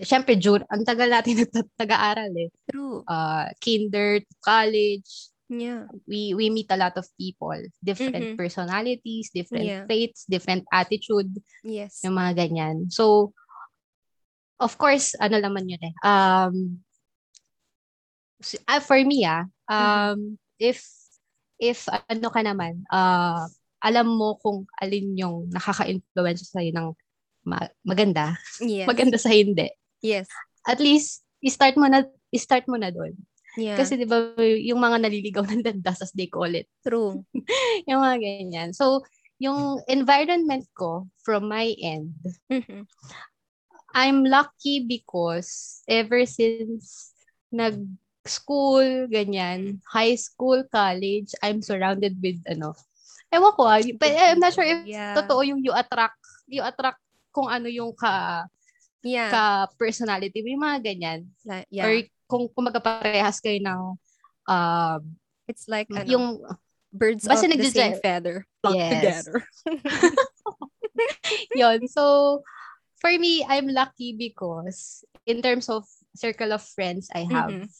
[0.00, 2.50] syempre, jur, ang tagal natin nag- nag-aaral eh.
[2.70, 3.02] True.
[3.06, 5.90] Uh, kinder, to college, Yeah.
[6.06, 7.58] we we meet a lot of people.
[7.82, 9.82] Different personalities, different Yeah.
[9.90, 11.26] traits, different attitude,
[11.66, 12.06] Yes.
[12.06, 12.86] yung mga ganyan.
[12.86, 13.34] So,
[14.62, 15.94] of course, ano naman yun eh.
[16.06, 16.86] Um,
[18.70, 20.86] ah, for me ah, um, if,
[21.58, 26.88] if ano ka naman, uh, alam mo kung alin yung nakaka-influence sa'yo ng
[27.48, 28.84] ma- maganda, Yes.
[28.90, 29.68] maganda sa hindi.
[30.04, 30.28] Yes.
[30.68, 33.16] At least, i-start mo na, i-start mo na doon.
[33.58, 33.74] Yeah.
[33.74, 37.24] Kasi di ba yung mga naliligaw ng landas as they call it, True.
[37.88, 38.70] yung mga ganyan.
[38.76, 39.02] So,
[39.40, 42.12] yung environment ko from my end,
[42.52, 42.84] Mhm.
[43.90, 47.10] I'm lucky because ever since
[47.50, 52.78] nag-school, ganyan, high school, college, I'm surrounded with, ano,
[53.30, 55.14] ewan ko ah, but I'm not sure if Yeah.
[55.14, 56.18] totoo yung you attract,
[56.50, 56.98] you attract
[57.30, 58.46] kung ano yung ka,
[59.02, 59.30] Yeah.
[59.32, 59.42] ka
[59.78, 61.20] personality, may mga ganyan.
[61.70, 61.86] Yeah.
[61.86, 61.92] Or
[62.28, 63.82] kung kumaga parehas kayo ng,
[64.50, 65.00] um,
[65.48, 66.26] It's like ano, yung,
[66.90, 68.90] birds basta of the same feather flock Yes.
[68.90, 69.36] together.
[71.54, 72.42] yon So,
[72.98, 75.86] for me, I'm lucky because in terms of
[76.18, 77.70] circle of friends I have, Mhm.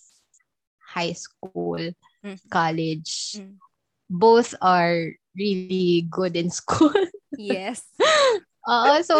[0.94, 1.82] high school,
[2.24, 2.38] Mhm.
[2.50, 3.58] college, Mm.
[4.10, 6.92] both are really good in school.
[7.38, 7.82] yes.
[8.70, 9.16] Oo, so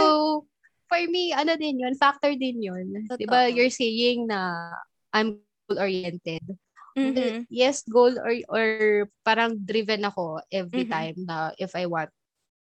[0.91, 3.07] for me, ano din yun, factor din yun.
[3.09, 3.49] Totoo.
[3.55, 4.73] you're saying na
[5.15, 6.43] I'm goal-oriented.
[6.99, 7.47] Mhm.
[7.49, 8.67] Yes, goal or or
[9.23, 10.91] parang driven ako every Mhm.
[10.91, 12.11] time na if I want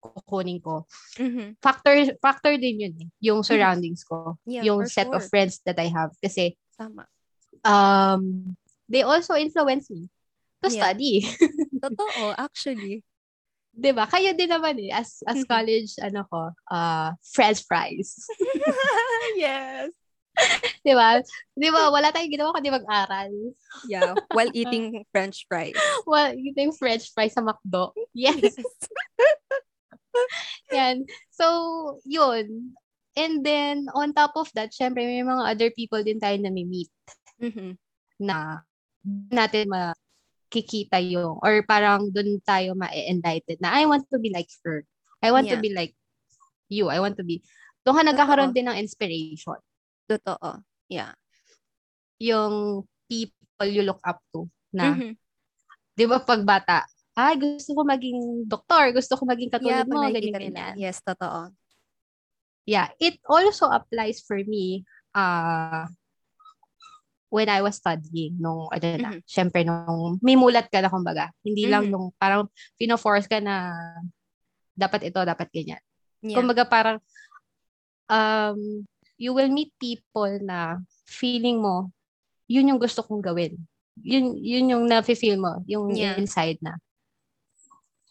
[0.03, 0.87] kukunin ko.
[1.19, 1.59] Mhm.
[1.59, 5.31] Factor factor din yun eh, yung surroundings ko, Yeah, yung set of sure.
[5.31, 7.07] friends that I have kasi Tama.
[7.63, 8.55] um
[8.91, 10.07] they also influence me
[10.63, 10.91] to Yeah.
[10.91, 11.27] study.
[11.83, 13.03] Totoo, actually.
[13.73, 14.05] 'Di ba?
[14.05, 18.15] Kayo din naman eh as as college ano ko, uh french fries.
[19.41, 19.89] yes.
[20.85, 21.21] 'Di ba?
[21.57, 23.33] 'Di ba wala tayong ginawa kundi mag-aral.
[23.89, 25.77] Yeah, while eating french fries.
[26.05, 27.97] Well, eating french fries sa McDo.
[28.13, 28.55] Yes.
[30.73, 31.09] Yan.
[31.33, 32.77] So, yun.
[33.17, 36.89] And then, on top of that, syempre, may mga other people din tayo na meet
[37.41, 37.77] Mhm.
[38.21, 38.65] na
[39.33, 39.69] natin
[40.53, 44.85] makikita yung, or parang dun tayo ma-enlighten na, I want to be like her.
[45.25, 45.65] I want to Yeah.
[45.65, 45.97] be like
[46.69, 46.93] you.
[46.93, 47.41] I want to be,
[47.89, 49.57] doon ka nagkakaroon din ng inspiration.
[50.05, 50.61] Totoo.
[50.93, 51.17] Yeah.
[52.21, 54.45] Yung people you look up to
[54.77, 55.17] na, Mhm.
[55.97, 56.85] di ba pag bata,
[57.17, 60.75] ay, gusto ko maging doktor, gusto ko maging Yeah, katulad pag mo, ganyan, ganyan.
[60.77, 61.53] Yes, totoo.
[62.69, 64.85] Yeah, it also applies for me
[65.17, 65.89] uh,
[67.33, 69.25] when I was studying nung, ano na, Mhm.
[69.25, 71.33] syempre nung may mulat ka na kumbaga.
[71.41, 71.91] Hindi lang Mhm.
[71.91, 72.45] nung parang
[72.77, 73.73] pino-force ka na
[74.77, 75.81] dapat ito, dapat ganyan.
[76.21, 76.37] Yeah.
[76.37, 77.01] Kumbaga parang
[78.07, 78.85] um,
[79.17, 80.77] you will meet people na
[81.09, 81.89] feeling mo,
[82.45, 83.57] yun yung gusto kong gawin.
[84.05, 86.21] Yun, yun yung nafe-feel mo, yung Yeah.
[86.21, 86.77] inside na.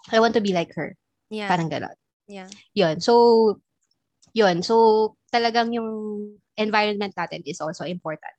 [0.09, 0.97] I want to be like her.
[1.29, 1.45] yeah.
[1.47, 1.93] Parang gano'n.
[2.25, 2.49] yeah.
[2.73, 2.97] Yun.
[2.99, 3.13] So,
[4.33, 4.65] yun.
[4.65, 5.89] So, talagang yung
[6.57, 8.33] environment natin is also important.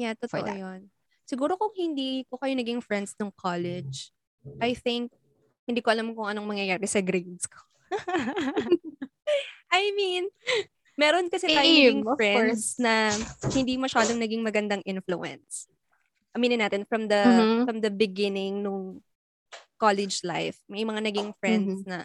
[0.00, 0.88] Yeah, totoo yun.
[1.28, 4.10] Siguro kung hindi ko kayo naging friends nung college,
[4.56, 5.12] I think,
[5.68, 7.60] hindi ko alam kung anong mangyayari sa grades ko.
[9.70, 10.26] I mean,
[10.96, 12.82] meron kasi tayo Same, naging friends course.
[12.82, 13.14] na
[13.54, 15.68] hindi masyadong naging magandang influence.
[16.32, 17.68] Aminin natin, from the Mhm.
[17.68, 19.04] from the beginning nung
[19.76, 21.88] college life, may mga naging friends Mm-hmm.
[21.88, 21.98] na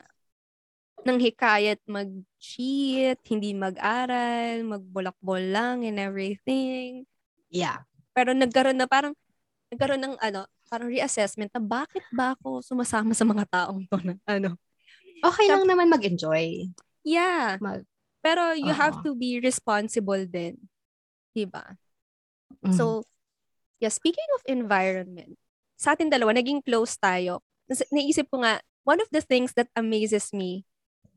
[1.06, 7.06] nang hikayat mag-cheat, hindi mag-aral, magbulakbol lang and everything.
[7.50, 7.86] Yeah.
[8.16, 9.14] Pero nagkaroon na parang,
[9.70, 14.14] nagkaroon ng ano, parang reassessment na bakit ba ako sumasama sa mga taong to na
[14.26, 14.58] ano.
[15.22, 16.70] Okay lang naman mag-enjoy.
[17.06, 17.58] Yeah.
[17.62, 17.88] Mag-
[18.26, 19.06] Pero you have Oo.
[19.06, 20.58] to be responsible din.
[21.38, 21.78] Diba?
[22.66, 22.74] Mhm.
[22.74, 23.06] So,
[23.78, 25.38] yeah, speaking of environment,
[25.78, 27.46] sa atin dalawa, naging close tayo.
[27.94, 30.66] Naisip ko nga, one of the things that amazes me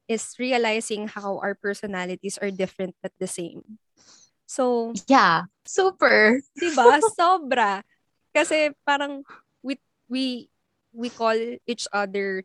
[0.09, 3.81] is realizing how our personalities are different but the same.
[4.49, 6.41] So, yeah, super.
[6.57, 6.97] di ba?
[7.13, 7.85] Sobra.
[8.33, 9.21] Kasi parang
[9.61, 9.77] we,
[10.09, 10.49] we,
[10.89, 11.37] we call
[11.69, 12.41] each other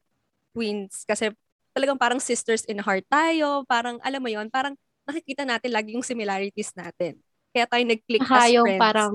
[0.51, 1.31] twins kasi
[1.71, 3.63] talagang parang sisters in heart tayo.
[3.63, 4.75] Parang, alam mo yon parang
[5.07, 7.15] nakikita natin lagi yung similarities natin.
[7.55, 8.83] Kaya tayo nag-click Saka as yung friends.
[8.83, 9.13] parang,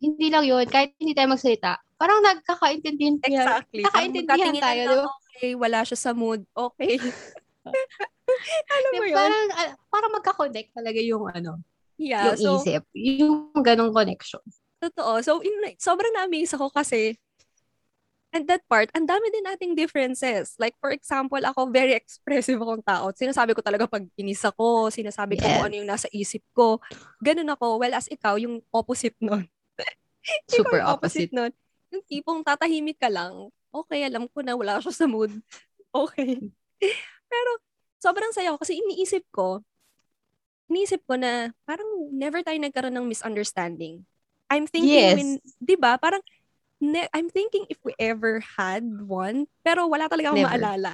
[0.00, 3.32] hindi lang yun, kahit hindi tayo magsalita, parang nagkakaintindihan tayo.
[3.32, 3.82] Exactly.
[3.84, 5.12] Magkatinginan tayo, di ba?
[5.36, 6.44] Okay, wala siya sa mood.
[6.52, 6.96] Okay.
[8.76, 9.16] Alam mo yun?
[9.16, 11.60] Parang, ah, parang magka-connect talaga yung ano,
[11.96, 12.36] Yeah.
[12.36, 12.82] yung So, isip.
[12.92, 14.40] Yung ganong connection.
[14.80, 15.20] totoo.
[15.24, 17.16] So, in, sobrang na-amaze ako kasi
[18.36, 20.60] and that part, ang dami din nating differences.
[20.60, 23.08] Like, for example, ako, very expressive akong tao.
[23.16, 26.76] Sinasabi ko talaga pag inis ako, sinasabi ko kung ano yung nasa isip ko.
[27.24, 27.80] Ganun ako.
[27.80, 29.48] Well, as ikaw, yung opposite nun.
[30.52, 31.32] Super yung opposite.
[31.32, 31.48] nun.
[31.88, 33.48] Yung tipong tatahimik ka lang.
[33.72, 35.32] Okay, alam ko na wala siya sa mood.
[35.96, 36.36] Okay.
[37.24, 37.50] Pero,
[37.96, 39.64] sobrang saya ko kasi iniisip ko,
[40.66, 44.02] iniisip ko na parang never tayo nagkaroon ng misunderstanding.
[44.50, 45.16] I'm thinking Yes.
[45.18, 45.98] when, 'di ba?
[45.98, 46.22] Parang
[46.78, 50.50] ne- I'm thinking if we ever had one, pero wala talaga akong Never.
[50.54, 50.92] maalala.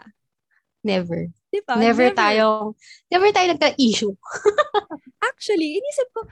[0.83, 1.21] Never.
[1.53, 1.77] 'Di ba?
[1.77, 2.73] never, tayong,
[3.13, 4.13] never tayo nagka-issue.
[5.29, 6.25] Actually, inisip ko,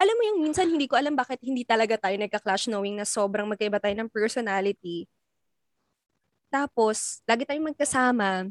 [0.00, 3.44] alam mo yung minsan hindi ko alam bakit hindi talaga tayo nagka-clash knowing na sobrang
[3.44, 5.04] magkaiba tayo ng personality.
[6.50, 8.50] Tapos, lagi tayong magkasama.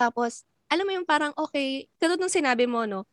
[0.00, 3.04] Tapos, alam mo yung parang okay, katulad ng sinabi mo, no?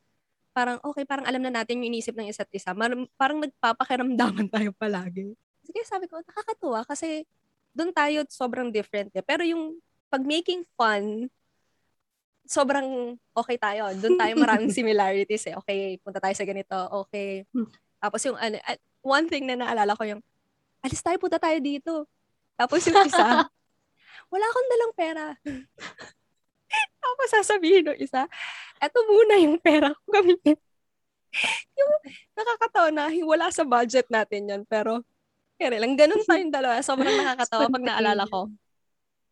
[0.52, 2.74] Parang okay, parang alam na natin yung inisip ng isa't isa.
[2.74, 5.34] Mar- parang nagpapakiramdaman tayo palagi.
[5.64, 7.26] Sige, sabi ko, nakakatuwa kasi
[7.74, 9.24] doon tayo sobrang different eh.
[9.24, 9.78] Pero yung
[10.10, 11.30] pag making fun,
[12.50, 13.94] sobrang okay tayo.
[14.02, 15.56] Doon tayo maraming similarities eh.
[15.62, 16.78] Okay, punta tayo sa ganito.
[17.06, 17.46] Okay.
[18.02, 18.58] Tapos yung ano,
[19.06, 20.22] one thing na naalala ko yung,
[20.82, 22.10] alis tayo, punta tayo dito.
[22.58, 23.46] Tapos yung isa,
[24.34, 25.26] wala akong dalang pera.
[27.00, 28.30] Tapos sasabihin ng isa,
[28.78, 30.58] eto muna yung pera ko gamitin.
[31.76, 31.94] yung
[32.34, 34.62] nakakatawa na, wala sa budget natin yan.
[34.66, 35.02] Pero,
[35.60, 36.80] kaya lang, ganun tayong dalawa.
[36.80, 38.48] Sobrang nakakatawa pag naalala ko.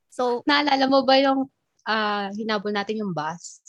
[0.10, 1.47] So, Naalala mo ba yung
[1.84, 3.62] ah, hinabol natin yung bus?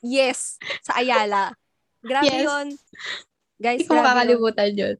[0.00, 1.52] yes, sa Ayala.
[2.00, 2.48] Grabe Yes.
[2.48, 2.66] yun.
[3.60, 4.00] Guys, Hindi ko yun.
[4.00, 4.96] makakalimutan yun.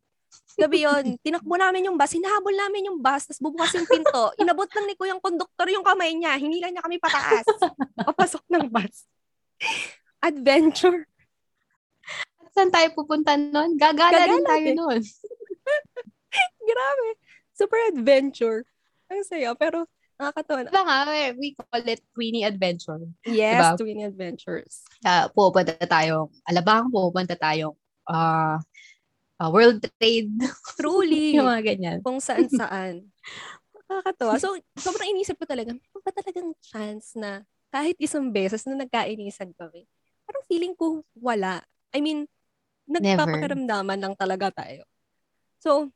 [0.60, 4.28] Gabi yun, tinakbo namin yung bus, hinahabol namin yung bus, tapos bubukas yung pinto.
[4.36, 7.48] Inabot lang ni Kuyang konduktor yung kamay niya, hinila niya kami pataas.
[7.96, 9.08] Papasok ng bus.
[10.20, 11.08] Adventure.
[12.44, 13.80] At saan tayo pupunta nun?
[13.80, 14.76] Gagala, din Gagala tayo din.
[14.76, 15.00] nun.
[16.68, 17.08] Grabe.
[17.56, 18.58] Super adventure.
[19.10, 19.88] Ang saya, pero
[20.20, 20.68] nakakatawa na.
[20.68, 23.00] Diba nga, eh, we call it Queenie Adventure.
[23.24, 23.80] Yes, Diba?
[23.80, 24.84] twin adventures.
[25.00, 27.72] Uh, pupunta tayong Alabang, pupunta tayong
[28.06, 28.60] ah,
[29.40, 30.36] ah, World Trade.
[30.78, 31.34] Truly.
[31.40, 31.98] yung mga ganyan.
[32.04, 33.08] kung saan-saan.
[33.88, 34.36] Nakakatawa.
[34.36, 39.56] So, sobrang inisip ko talaga, meron ba talagang chance na kahit isang beses na nagkainisan
[39.56, 39.88] kami,
[40.28, 41.64] parang feeling ko wala.
[41.90, 42.28] I mean,
[42.86, 44.84] nagpapakiramdaman lang talaga tayo.
[45.58, 45.88] So,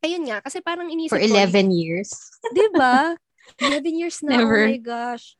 [0.00, 2.10] ayun nga, kasi parang inisip For ko, 11 years.
[2.50, 3.14] di ba?
[3.60, 4.64] 11 years na, Never.
[4.64, 5.36] oh my gosh.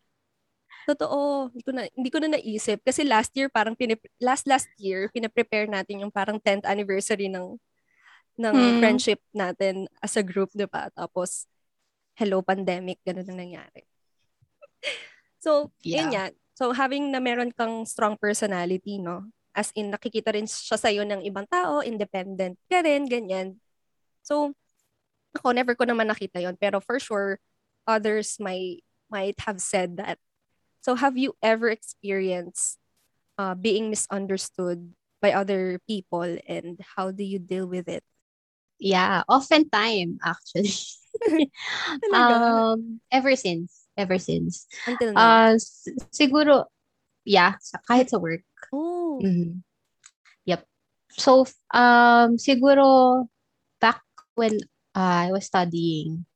[0.85, 4.69] Totoo, hindi ko na hindi ko na naisip kasi last year parang pinip, last last
[4.77, 7.57] year pina-prepare natin yung parang 10th anniversary ng
[8.37, 8.79] ng Hmm.
[8.83, 10.93] friendship natin as a group, 'di ba?
[10.93, 11.49] Tapos
[12.21, 13.83] hello pandemic, ganun ang nangyari.
[15.45, 16.11] so, yun Yeah.
[16.15, 16.25] nga.
[16.55, 19.31] So, having na meron kang strong personality, no?
[19.55, 23.59] As in, nakikita rin siya sa'yo ng ibang tao, independent ka rin, ganyan.
[24.23, 24.55] So,
[25.37, 27.39] ako, never ko naman nakita yon Pero for sure,
[27.87, 30.19] others might, might have said that.
[30.85, 32.77] So, have you ever experienced
[33.41, 34.93] uh, being misunderstood
[35.25, 38.05] by other people and how do you deal with it?
[38.77, 40.77] Yeah, oftentimes actually.
[42.13, 43.89] Um, ever since.
[43.97, 44.67] Ever since.
[44.85, 45.57] Until now?
[45.57, 45.57] Uh,
[46.13, 46.69] siguro,
[47.25, 47.57] yeah,
[47.89, 48.45] kahit sa work.
[48.69, 49.25] oh.
[49.25, 49.65] Mhm.
[50.45, 50.69] Yep.
[51.17, 53.25] So, um, siguro,
[53.81, 54.05] back
[54.37, 54.61] when
[54.93, 56.27] uh, I was studying,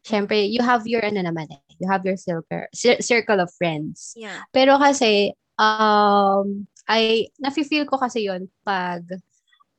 [0.00, 4.14] syempre, you have your, ano naman eh, you have your circle, cir- circle of friends.
[4.18, 4.42] Yeah.
[4.52, 9.04] Pero kasi, um, I, nafe-feel ko kasi yon pag,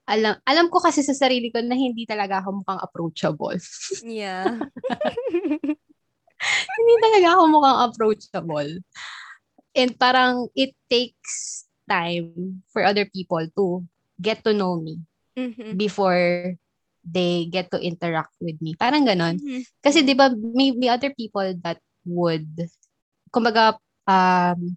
[0.10, 3.58] alam, alam ko kasi sa sarili ko na hindi talaga ako mukhang approachable.
[4.04, 4.58] Yeah.
[6.80, 8.70] hindi talaga ako mukhang approachable.
[9.76, 13.86] And parang it takes time for other people to
[14.22, 15.02] get to know me
[15.38, 15.78] Mhm.
[15.80, 16.58] before
[17.06, 18.76] they get to interact with me.
[18.76, 19.40] Parang ganon.
[19.40, 19.64] Mhm.
[19.80, 22.50] Kasi 'di ba may, may other people that would
[23.30, 23.78] kumbaga
[24.10, 24.74] um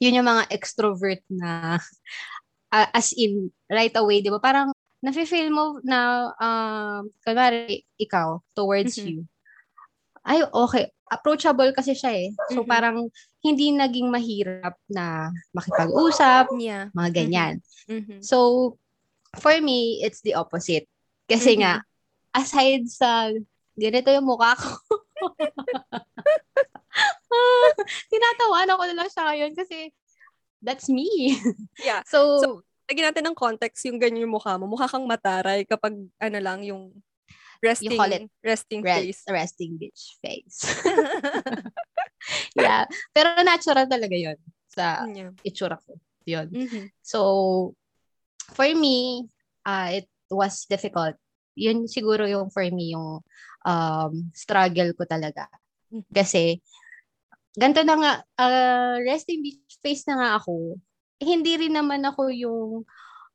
[0.00, 1.76] yun yung mga extrovert na
[2.74, 8.98] uh, as in right away 'di ba parang nafe-feel mo na um kunwari ikaw towards
[8.98, 9.06] Mhm.
[9.06, 9.18] you
[10.22, 12.70] ay okay approachable kasi siya eh so Mhm.
[12.70, 12.96] parang
[13.42, 16.88] hindi naging mahirap na makipag-usap Yeah.
[16.94, 17.54] mga ganyan
[17.90, 18.22] Mhm.
[18.22, 18.78] so
[19.42, 20.86] for me it's the opposite
[21.26, 21.60] kasi Mhm.
[21.66, 21.72] nga
[22.32, 23.28] aside sa
[23.74, 24.70] ganito yung mukha ko
[28.12, 29.92] tinatawanan ko na lang siya ngayon kasi
[30.62, 31.08] that's me.
[31.82, 32.06] Yeah.
[32.06, 32.48] So, So,
[32.86, 34.70] lagyan natin ng context yung ganyan yung mukha mo.
[34.70, 36.92] Mukha kang mataray kapag ano lang yung
[37.62, 39.22] resting call it resting re- face.
[39.30, 40.82] resting bitch face.
[42.58, 42.84] yeah.
[43.14, 45.30] Pero natural talaga yon sa yeah.
[45.46, 45.94] itsura ko.
[46.26, 46.48] Yun.
[46.50, 46.84] Mhm.
[47.02, 47.20] So,
[48.54, 49.26] for me,
[49.66, 51.14] uh, it was difficult.
[51.54, 53.22] Yun siguro yung for me yung
[53.66, 55.48] um, struggle ko talaga.
[55.90, 56.08] Mhm.
[56.12, 56.58] Kasi,
[57.56, 60.78] ganito na nga, uh, resting bitch face na nga ako.
[61.22, 62.70] Hindi rin naman ako yung,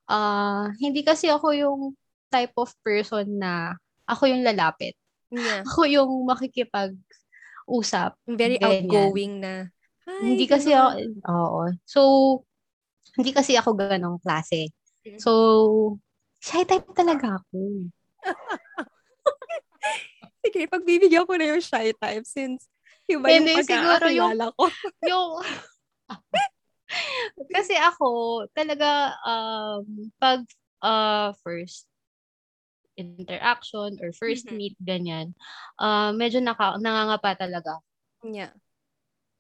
[0.10, 1.82] uh, hindi kasi ako yung
[2.28, 4.96] type of person na ako yung lalapit.
[5.32, 5.64] Yeah.
[5.64, 8.16] Ako yung makikipag-usap.
[8.28, 8.88] Very Ganyan.
[8.88, 9.68] outgoing na.
[10.08, 11.62] Hi, hindi kasi ako, oo.
[11.84, 12.02] So,
[13.20, 14.72] hindi kasi ako ganong klase.
[15.04, 15.20] Mm.
[15.20, 16.00] So,
[16.40, 17.92] shy type talaga ako.
[20.48, 22.72] Sige, pagbibigyan ko na yung shy type since
[23.12, 24.64] iba yung pagkakakilala ko.
[25.12, 25.44] Yung,
[27.56, 30.48] kasi ako, talaga, um, pag
[30.80, 31.84] uh, first
[32.96, 34.56] interaction or first Mhm.
[34.56, 35.36] meet, ganyan,
[35.84, 37.84] uh, medyo naka, nangangapa talaga
[38.24, 38.56] Yeah.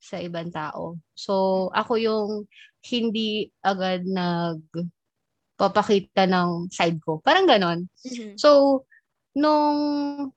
[0.04, 1.00] sa ibang tao.
[1.16, 2.32] So, ako yung
[2.86, 4.62] hindi agad nag
[5.58, 7.18] papakita ng side ko.
[7.26, 7.90] Parang ganon.
[8.06, 8.38] Mhm.
[8.38, 8.84] So,
[9.38, 9.78] nung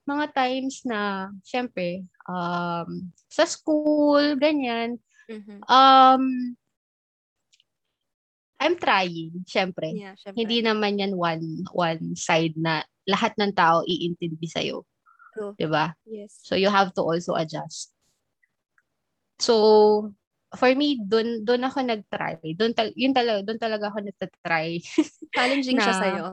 [0.04, 5.64] mga times na, syempre, um, sa school, ganyan, Mhm.
[5.64, 6.24] um,
[8.60, 9.88] I'm trying, syempre.
[9.96, 10.36] Yeah, syempre.
[10.36, 14.84] Hindi naman yan one, one side na lahat ng tao iintindi sa'yo.
[15.32, 15.56] True.
[15.56, 15.96] 'di ba?
[16.04, 16.36] Yes.
[16.44, 17.94] So, you have to also adjust.
[19.40, 20.12] So,
[20.52, 22.42] for me, dun, dun ako nag-try.
[22.52, 24.84] Dun, tal- yun talaga, dun talaga ako nagtatry.
[25.32, 26.26] Challenging siya Na- sa'yo.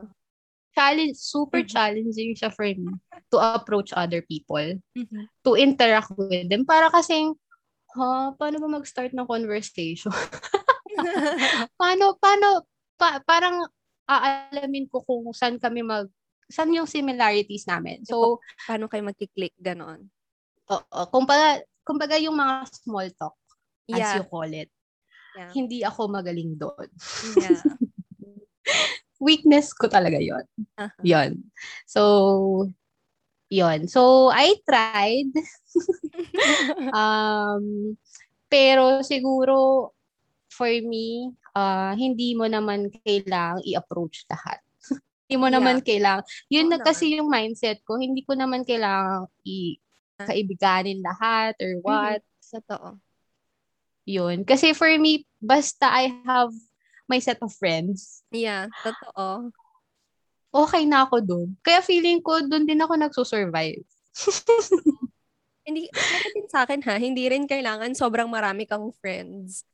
[0.77, 1.69] Challenge, super Mhm.
[1.73, 2.93] challenging siya for me
[3.33, 4.77] to approach other people.
[4.93, 5.25] Mhm.
[5.41, 6.67] to interact with them.
[6.67, 7.33] Para kasing,
[7.95, 10.11] ha, paano ba mag-start ng conversation?
[11.79, 12.67] paano, paano,
[12.99, 13.63] pa, parang
[14.05, 16.11] aalamin ko kung saan kami mag,
[16.51, 18.03] saan yung similarities namin.
[18.03, 20.11] So, Paano kayo magkiklik, ganon?
[20.67, 23.39] oo, kumbaga, kumbaga yung mga small talk,
[23.87, 24.15] as Yeah.
[24.19, 24.67] you call it,
[25.33, 25.51] Yeah.
[25.55, 26.91] hindi ako magaling doon.
[27.39, 27.63] yeah.
[29.17, 30.45] Weakness ko talaga yon
[30.77, 31.01] Uh-huh.
[31.01, 31.41] yon
[31.89, 32.01] So,
[33.49, 35.33] yon So, I tried.
[36.95, 37.97] um,
[38.51, 39.91] pero siguro,
[40.53, 44.61] for me, uh, hindi mo naman kailangang i-approach lahat.
[45.27, 45.55] hindi mo Yeah.
[45.59, 49.77] naman kailangang, yun Oo na kasi yung mindset ko, hindi ko naman kailangang i
[50.17, 52.21] kaibiganin lahat or what.
[52.41, 52.97] Totoo.
[54.07, 54.47] Yun.
[54.47, 56.53] Kasi for me, basta I have
[57.07, 59.51] my set of friends, Yeah, totoo.
[60.51, 61.47] okay na ako dun.
[61.63, 63.83] Kaya feeling ko, dun din ako nagsusurvive.
[65.67, 65.91] Hindi,
[66.31, 69.67] din sa akin ha, hindi rin kailangan sobrang marami kang friends.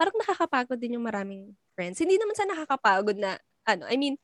[0.00, 2.00] Parang nakakapagod din yung maraming friends.
[2.00, 3.36] Hindi naman sa nakakapagod na,
[3.68, 4.16] ano, I mean,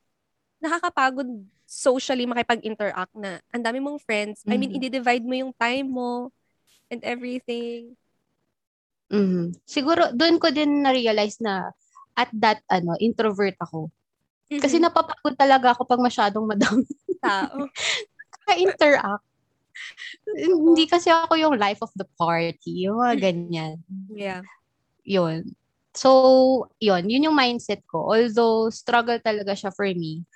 [0.65, 1.29] nakakapagod
[1.69, 4.41] socially makipag-interact na ang dami mong friends.
[4.49, 4.81] I mean, Mhm.
[4.81, 6.33] i-divide mo yung time mo
[6.89, 7.93] and everything.
[9.13, 9.61] Mhm.
[9.69, 11.69] Siguro, dun ko din na-realize na
[12.15, 13.91] at that, ano, introvert ako.
[14.49, 14.87] Kasi Mhm.
[14.87, 16.87] napapagod talaga ako pag masyadong madami
[17.19, 17.67] tao.
[18.45, 19.25] ka-interact.
[20.37, 22.87] Hindi kasi ako yung life of the party.
[22.89, 23.23] Yung mga Mhm.
[23.23, 23.77] ganyan.
[24.13, 24.43] Yeah.
[25.05, 25.57] Yun.
[25.95, 26.11] So,
[26.83, 27.07] yun.
[27.07, 28.13] Yun yung mindset ko.
[28.13, 30.27] Although, struggle talaga siya for me.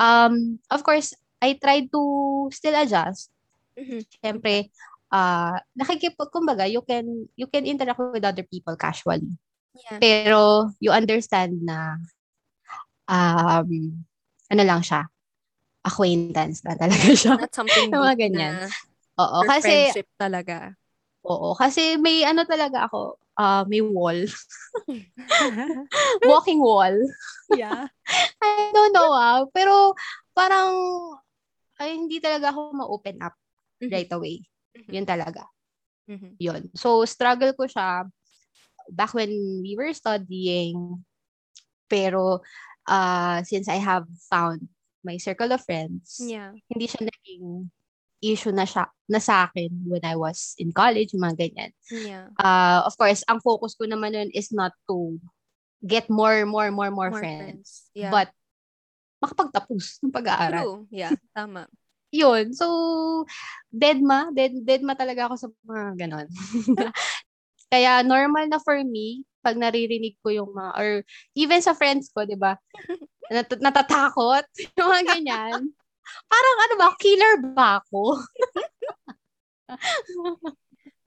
[0.00, 2.02] Um, of course, I tried to
[2.50, 3.28] still adjust.
[3.76, 4.08] Mhm.
[4.08, 4.72] Siyempre,
[5.12, 9.36] uh, nakikipag, kumbaga, you can, you can interact with other people casually.
[9.72, 9.98] Yeah.
[10.00, 11.96] Pero, you understand na,
[13.08, 13.68] um,
[14.52, 15.08] ano lang siya,
[15.82, 17.34] acquaintance na talaga siya.
[17.40, 18.54] Not something mga ganyan.
[19.16, 20.76] Oo, kasi, friendship talaga.
[21.24, 24.18] oo, kasi may ano talaga ako, uh, may wall.
[26.28, 26.96] Walking wall.
[27.50, 27.88] yeah.
[28.44, 29.96] I don't know ah, pero
[30.36, 30.72] parang,
[31.80, 33.34] ay, hindi talaga ako ma-open up
[33.82, 33.90] Mhm.
[33.90, 34.36] right away.
[34.76, 34.90] Mhm.
[34.94, 35.42] Yun talaga.
[36.06, 36.38] Mhm.
[36.38, 36.62] Yun.
[36.76, 38.06] So, struggle ko siya
[38.92, 39.32] back when
[39.64, 41.00] we were studying.
[41.88, 42.44] Pero
[42.88, 44.68] uh, since I have found
[45.02, 46.54] my circle of friends, Yeah.
[46.70, 47.72] hindi siya naging
[48.22, 51.72] issue na siya na sa akin when I was in college, mga ganyan.
[51.90, 52.30] Yeah.
[52.38, 55.18] Uh, of course, ang focus ko naman nun is not to
[55.82, 57.90] get more, more, more, more, More friends.
[57.92, 58.14] Yeah.
[58.14, 58.30] But,
[59.22, 60.62] makapagtapos ng pag-aaral.
[60.62, 60.78] True.
[60.94, 61.14] Yeah.
[61.34, 61.66] Tama.
[62.14, 62.54] Yun.
[62.54, 62.66] So,
[63.72, 64.30] dead ma.
[64.30, 66.28] Dead, dead ma talaga ako sa mga ganon.
[67.72, 70.90] Kaya normal na for me, pag naririnig ko yung mga, or
[71.32, 72.60] even sa friends ko, di ba?
[73.32, 74.44] Nat- natatakot.
[74.76, 75.72] Yung mga ganyan.
[76.28, 78.20] Parang ano ba, killer ba ako?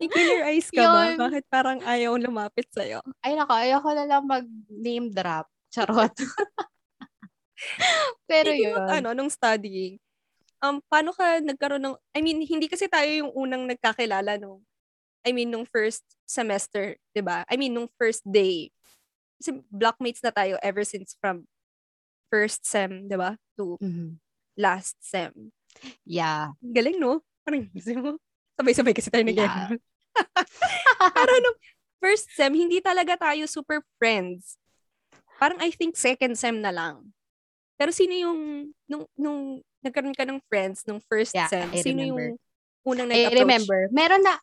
[0.02, 1.14] May killer eyes ka ba?
[1.14, 1.22] Yun.
[1.22, 3.06] Bakit parang ayaw lumapit sa'yo?
[3.22, 5.46] Ay nako, ayoko na lang mag-name drop.
[5.70, 6.18] Charot.
[8.26, 8.82] Pero Speaking yun.
[8.82, 10.02] of, ano, nung studying,
[10.66, 14.66] um, paano ka nagkaroon ng, I mean, hindi kasi tayo yung unang nagkakilala nung,
[15.26, 17.42] I mean, nung first semester, di ba?
[17.50, 18.70] I mean, nung first day.
[19.42, 21.50] Kasi blockmates na tayo ever since from
[22.30, 23.34] first sem, di ba?
[23.58, 24.22] To Mhm.
[24.56, 25.34] last sem.
[26.06, 26.54] Yeah.
[26.62, 27.26] Galing, no?
[27.42, 28.22] Parang isip mo.
[28.56, 29.74] Sabay-sabay kasi tayo nag Yeah.
[31.18, 31.58] Pero nung
[32.00, 34.56] first sem, hindi talaga tayo super friends.
[35.42, 37.12] Parang I think second sem na lang.
[37.76, 38.40] Pero sino yung,
[38.88, 42.32] nung, nung nagkaroon ka ng friends nung first Yeah, sem, I sino remember.
[42.32, 42.40] yung
[42.88, 43.42] unang I nag-approach?
[43.44, 43.80] remember.
[43.92, 44.40] Meron na,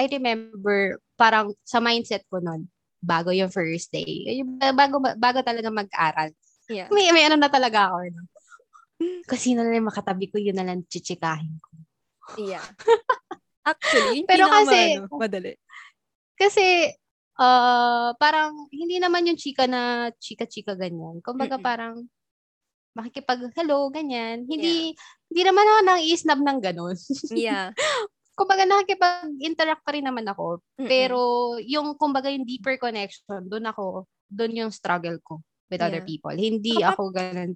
[0.00, 5.68] I remember, parang sa mindset ko nun, bago yung first day, yung bago, bago talaga
[5.68, 6.32] mag-aral,
[6.70, 6.86] Yeah.
[6.94, 7.98] may, may ano na talaga ako.
[8.14, 8.22] No?
[9.26, 11.70] Kasi na lang makatabi ko, yun na lang chichikahin ko.
[12.38, 12.62] Yeah.
[13.66, 15.58] Actually, Pero kasi- ano, madali.
[16.38, 16.88] Kasi,
[17.36, 21.18] uh, parang, hindi naman yung chika na chika-chika ganyan.
[21.20, 21.66] Kumbaga Mm-mm.
[21.66, 21.94] parang,
[22.94, 24.46] makikipag, hello, ganyan.
[24.46, 24.94] Hindi,
[25.26, 26.96] hindi naman ako nang i-snub ng ganon.
[27.34, 27.74] Yeah.
[28.40, 30.64] kumbaga nakikipag-interact pa rin naman ako.
[30.80, 30.88] Mm-mm.
[30.88, 31.20] Pero
[31.60, 36.08] yung kumbaga yung deeper connection, doon ako, doon yung struggle ko with other Yeah.
[36.08, 36.32] people.
[36.32, 37.50] Hindi Kapag- ako ganun.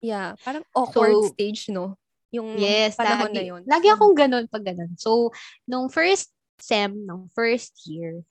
[0.00, 2.00] yeah, parang awkward So, stage, no?
[2.32, 3.62] Yung Yes, panahon lagi, na yun.
[3.68, 4.96] lagi akong ganun pag ganun.
[4.96, 5.28] So,
[5.64, 8.24] nung first sem, nung first year,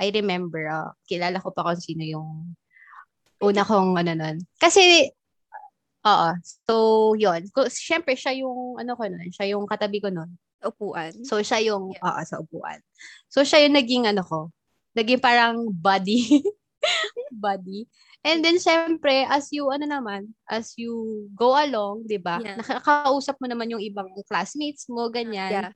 [0.00, 2.56] I remember, ah, kilala ko pa kung sino yung
[3.38, 4.36] una kong ano nun.
[4.56, 5.10] Kasi,
[6.02, 6.28] oo.
[6.66, 6.74] So,
[7.14, 7.46] yun.
[7.68, 10.30] Siyempre, siya yung, ano ko nun, siya yung katabi ko nun.
[10.62, 11.12] Upuan.
[11.24, 12.04] So, siya yung, Yeah.
[12.04, 12.80] oo, sa upuan.
[13.30, 14.40] So, siya yung naging, ano ko,
[14.94, 16.42] naging parang buddy.
[17.34, 17.86] buddy.
[18.26, 22.42] And then, syempre, as you, ano naman, as you go along, di ba?
[22.42, 22.58] Yeah.
[22.58, 25.70] Nakakausap mo naman yung ibang classmates mo, ganyan.
[25.70, 25.72] Yeah.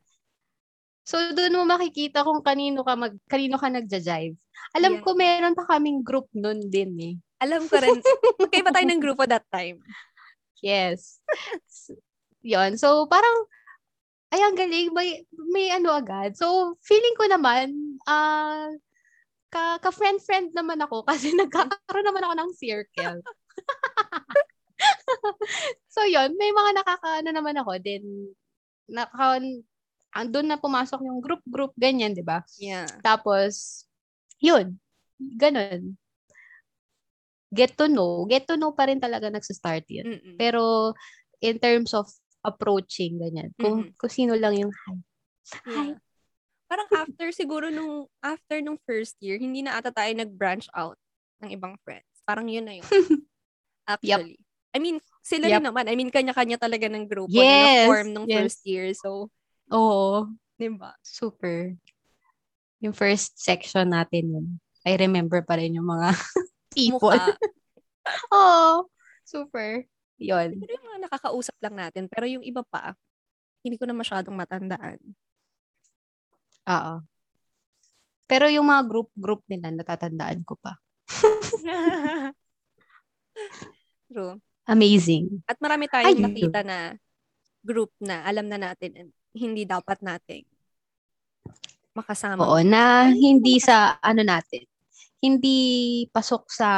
[1.06, 4.38] So, doon mo makikita kung kanino ka, mag, kanino ka nagja-jive.
[4.74, 5.02] Alam Yeah.
[5.02, 7.14] ko, meron pa kaming group nun din eh.
[7.42, 7.98] Alam ko rin,
[8.38, 9.78] magkaiba tayo ng grupo that time.
[10.62, 11.18] Yes.
[12.38, 12.78] Yon.
[12.78, 13.50] So, parang,
[14.32, 14.88] ay, ang galing.
[14.96, 16.32] May, may ano agad.
[16.40, 18.72] So, feeling ko naman, ah,
[19.52, 23.20] ka, ka-friend-friend naman ako kasi nagkakaroon naman ako ng circle.
[25.94, 27.76] so, yon May mga nakakaano naman ako.
[27.84, 28.32] Then,
[28.88, 29.36] naka,
[30.16, 32.40] andun na pumasok yung group-group, ganyan, di ba?
[32.56, 32.88] Yeah.
[33.04, 33.84] Tapos,
[34.40, 34.80] yun.
[35.20, 36.00] Ganun.
[37.52, 38.24] Get to know.
[38.24, 40.08] Get to know pa rin talaga nagsa-start yun.
[40.08, 40.36] Mm-mm.
[40.40, 40.96] Pero,
[41.44, 42.08] in terms of
[42.42, 43.50] approaching, ganyan.
[43.56, 43.94] Kung, Mhm.
[43.96, 44.98] kung sino lang yung hi.
[45.66, 45.98] Yeah.
[46.66, 50.96] Parang after siguro nung after nung first year, hindi na ata tayo nag-branch out
[51.44, 52.08] ng ibang friends.
[52.24, 52.86] Parang yun na yun.
[53.86, 54.38] Actually.
[54.72, 55.68] I mean, sila rin Yup.
[55.68, 55.84] naman.
[55.84, 58.40] I mean, kanya-kanya talaga ng grupo Yes, na form nung yes.
[58.40, 58.88] first year.
[58.96, 59.28] So,
[59.68, 60.32] Oo.
[60.56, 60.96] di ba?
[61.04, 61.76] Super.
[62.80, 64.46] Yung first section natin yun.
[64.88, 66.08] I remember pa rin yung mga
[66.74, 67.12] people.
[68.34, 68.88] Oo.
[69.28, 69.84] Super.
[70.22, 70.48] Yun.
[70.54, 72.06] Siguro yung mga nakakausap lang natin.
[72.06, 72.94] Pero yung iba pa,
[73.66, 74.98] hindi ko na masyadong matandaan.
[76.70, 76.94] Oo.
[78.30, 80.78] Pero yung mga group-group nila, natatandaan ko pa.
[84.08, 84.38] True.
[84.64, 85.42] Amazing.
[85.50, 86.26] At marami tayong Ayun.
[86.30, 86.94] nakita na
[87.62, 90.44] group na alam na natin hindi dapat nating
[91.96, 92.40] makasama.
[92.44, 94.64] Oo, na hindi sa ano natin.
[95.22, 95.56] Hindi
[96.10, 96.68] pasok sa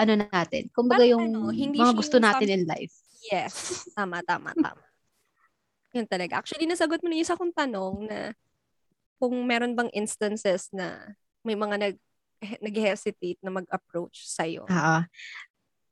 [0.00, 0.62] ano natin.
[0.72, 2.94] Kumbaga Parang yung ano, hindi mga gusto yung natin some- in life.
[3.20, 3.54] Yes.
[3.92, 4.80] Tama, tama, tama.
[5.96, 6.40] Yun talaga.
[6.40, 8.32] Actually, nasagot mo na yung isa kong tanong na
[9.20, 11.12] kung meron bang instances na
[11.44, 11.96] may mga nag
[12.40, 14.64] nag-hesitate na mag-approach sa'yo.
[14.64, 14.98] Oo.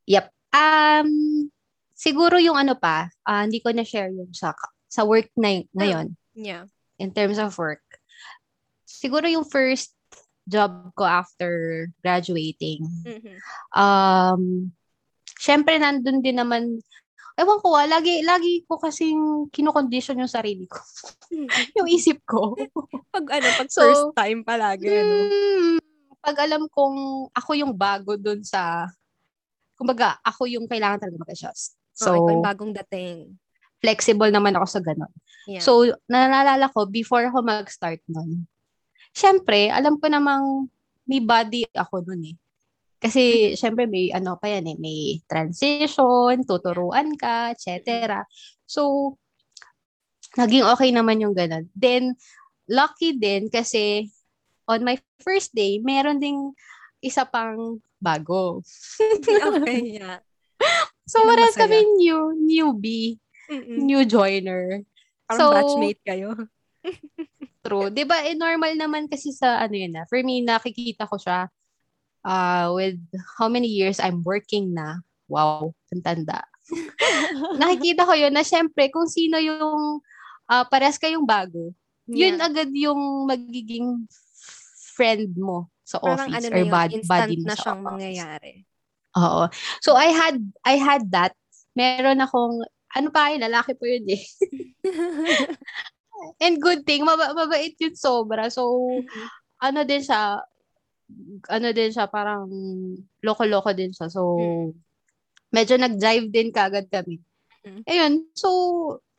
[0.09, 0.25] Yep.
[0.49, 1.09] Um,
[1.93, 4.57] siguro yung ano pa, ah, hindi ko na-share yung sa,
[4.89, 6.65] sa work na y- ngayon, Yeah.
[6.97, 7.85] in terms of work.
[8.81, 9.93] Siguro yung first
[10.49, 13.37] job ko after graduating, Mhm.
[13.77, 14.73] um,
[15.37, 16.81] syempre nandun din naman,
[17.39, 20.81] ewan ko ah, lagi, lagi ko kasing kinokondisyon yung sarili ko.
[21.77, 22.57] yung isip ko.
[23.13, 25.15] pag ano, pag so, first time palagi, ano?
[25.29, 25.77] Mm,
[26.19, 28.89] pag alam kong ako yung bago dun sa,
[29.79, 31.79] kumbaga, ako yung kailangan talaga mag-adjust.
[31.95, 33.39] So, oh, yung bagong dating.
[33.79, 35.11] Flexible naman ako sa ganun.
[35.47, 35.63] Yeah.
[35.63, 38.43] So, naalala ko, before ako mag-start nun,
[39.13, 40.69] syempre, alam ko namang
[41.09, 42.37] may body ako nun eh.
[42.99, 48.27] Kasi, syempre, may ano pa yan eh, may transition, tuturuan ka, etc.
[48.67, 49.15] So,
[50.35, 51.71] naging okay naman yung ganun.
[51.71, 52.19] Then,
[52.69, 54.11] lucky din kasi
[54.69, 56.53] on my first day, meron ding
[56.99, 58.61] isa pang bago.
[59.49, 60.19] okay, yeah.
[61.07, 63.79] so, parang kami new, newbie, Mm-mm.
[63.79, 64.83] new joiner.
[65.23, 66.35] Parang so, batchmate kayo.
[67.63, 67.89] true.
[67.91, 70.03] Di ba, eh, normal naman kasi sa ano yun na.
[70.07, 71.47] For me, nakikita ko siya
[72.25, 72.99] uh, with
[73.39, 76.43] how many years I'm working na, wow, ang tanda.
[77.61, 80.03] Nakikita ko yun na syempre kung sino yung
[80.49, 81.73] uh, pares kayong bago,
[82.09, 82.29] yeah.
[82.29, 84.05] yun agad yung magiging
[84.95, 87.89] friend mo sa Parang office ano or body, body mo na sa siyang office.
[87.89, 88.53] mangyayari.
[89.17, 89.43] Oo.
[89.81, 91.33] So I had I had that.
[91.73, 92.61] Meron akong
[92.93, 94.23] ano pa yun, lalaki po yun eh.
[96.39, 98.51] And good thing, maba- mabait yun sobra.
[98.51, 99.27] So, mm-hmm.
[99.63, 100.43] ano din siya,
[101.49, 102.47] ano din siya, parang
[103.23, 104.07] loko-loko din siya.
[104.11, 104.69] So, mm.
[105.51, 107.19] medyo nag-drive din kagad kami.
[107.65, 107.81] Mm.
[107.87, 108.49] Ayun, so,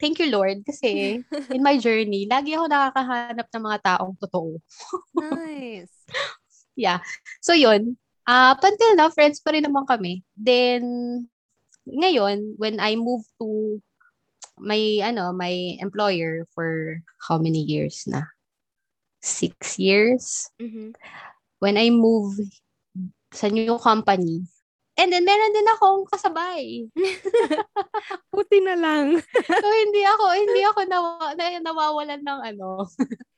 [0.01, 1.21] thank you Lord kasi
[1.55, 4.57] in my journey, lagi ako nakakahanap ng mga taong totoo.
[5.19, 5.93] nice.
[6.79, 7.05] yeah.
[7.45, 7.97] So, yun.
[8.25, 10.23] Uh, up until now, friends pa rin naman kami.
[10.39, 10.83] Then,
[11.85, 13.81] ngayon, when I moved to
[14.61, 18.29] my, ano, my employer for how many years na?
[19.21, 20.49] Six years.
[20.61, 20.93] Mm-hmm
[21.61, 22.41] when I move
[23.31, 24.43] sa new company,
[24.99, 26.89] and then meron din akong kasabay.
[28.35, 29.21] Puti na lang.
[29.47, 32.91] so hindi ako hindi ako nawa, na, nawawalan ng ano.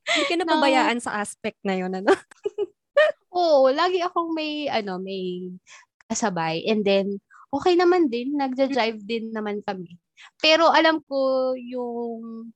[0.08, 2.14] Hindi ka napabayaan ng, sa aspect na 'yon ano.
[3.36, 5.52] Oo, lagi akong may ano, may
[6.08, 7.20] kasabay and then
[7.52, 10.00] okay naman din, nagja-drive din naman kami.
[10.40, 12.50] Pero alam ko yung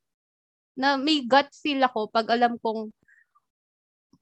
[0.77, 2.93] na may gut feel ako pag alam kong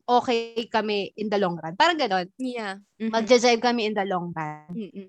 [0.07, 1.74] okay kami in the long run.
[1.74, 2.28] Parang ganon.
[2.36, 2.78] Yeah.
[3.01, 3.11] Mm-hmm.
[3.11, 4.70] Magja-jive kami in the long run.
[4.70, 5.09] Mm-mm.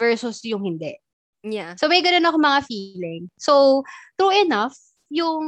[0.00, 0.96] Versus yung hindi.
[1.44, 1.76] Yeah.
[1.76, 3.28] So may ganun ako mga feeling.
[3.36, 3.84] So,
[4.16, 4.74] true enough,
[5.12, 5.46] yung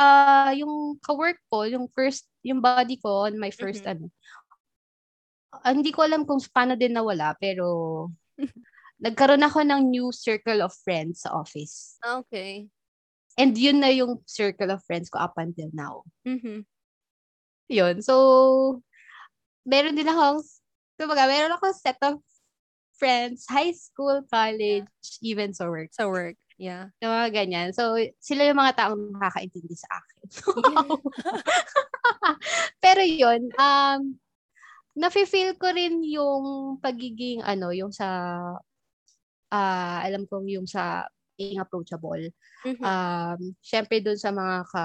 [0.00, 4.08] uh, yung ka-work ko, yung first, yung body ko on my first mm-hmm.
[4.08, 4.12] ano,
[5.54, 8.08] uh, hindi ko alam kung paano din nawala, pero
[9.00, 11.96] nagkaroon ako ng new circle of friends sa office.
[12.04, 12.68] Okay.
[13.40, 16.04] And yun na yung circle of friends ko up until now.
[16.28, 16.68] Mm-hmm
[17.70, 18.02] yun.
[18.02, 18.82] So,
[19.62, 20.42] meron din ako,
[20.98, 22.18] kumbaga, meron ako set of
[22.98, 24.90] friends, high school, college,
[25.22, 25.22] yeah.
[25.22, 25.94] even sa work.
[25.94, 26.90] Sa work, yeah.
[27.00, 27.70] Yung mga ganyan.
[27.72, 30.22] So, sila yung mga taong nakakaintindi sa akin.
[32.84, 34.18] Pero yun, um,
[34.98, 38.04] nafe-feel ko rin yung pagiging, ano, yung sa,
[39.50, 41.06] uh, alam kong yung sa
[41.40, 42.20] being approachable.
[42.64, 42.84] Mm-hmm.
[42.84, 44.84] Um, syempre dun sa mga ka,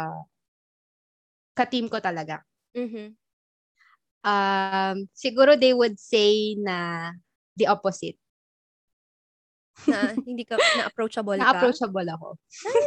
[1.56, 2.42] ka-team ko talaga.
[2.76, 3.16] Mm-hmm.
[4.26, 7.12] Um, siguro they would say na
[7.60, 8.18] the opposite.
[9.86, 11.44] Na hindi ka na-approachable ka?
[11.44, 12.30] Na-approachable ako.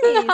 [0.03, 0.33] Nice.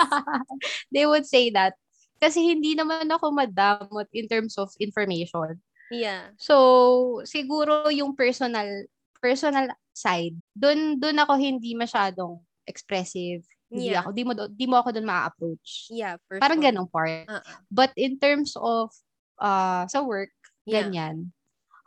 [0.95, 1.75] they would say that.
[2.23, 5.59] Kasi hindi naman ako madamot in terms of information.
[5.93, 6.33] Yeah.
[6.41, 8.87] So, siguro yung personal
[9.25, 13.41] personal side, doon doon ako hindi masyadong expressive.
[13.73, 14.05] Hindi yeah.
[14.05, 15.89] ako, di mo, di mo ako doon ma-approach.
[15.89, 16.69] Yeah, for Parang sure.
[16.69, 17.27] ganong part.
[17.27, 17.59] Uh-uh.
[17.73, 18.93] But in terms of
[19.41, 20.31] uh, sa work,
[20.69, 20.85] yeah.
[20.85, 21.33] ganyan.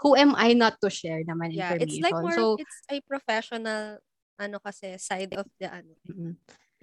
[0.04, 1.88] Who am I not to share naman yeah, information?
[1.88, 4.04] It's like more, so, it's a professional,
[4.36, 5.94] ano kasi, side of the, ano.
[6.06, 6.34] Mm-hmm.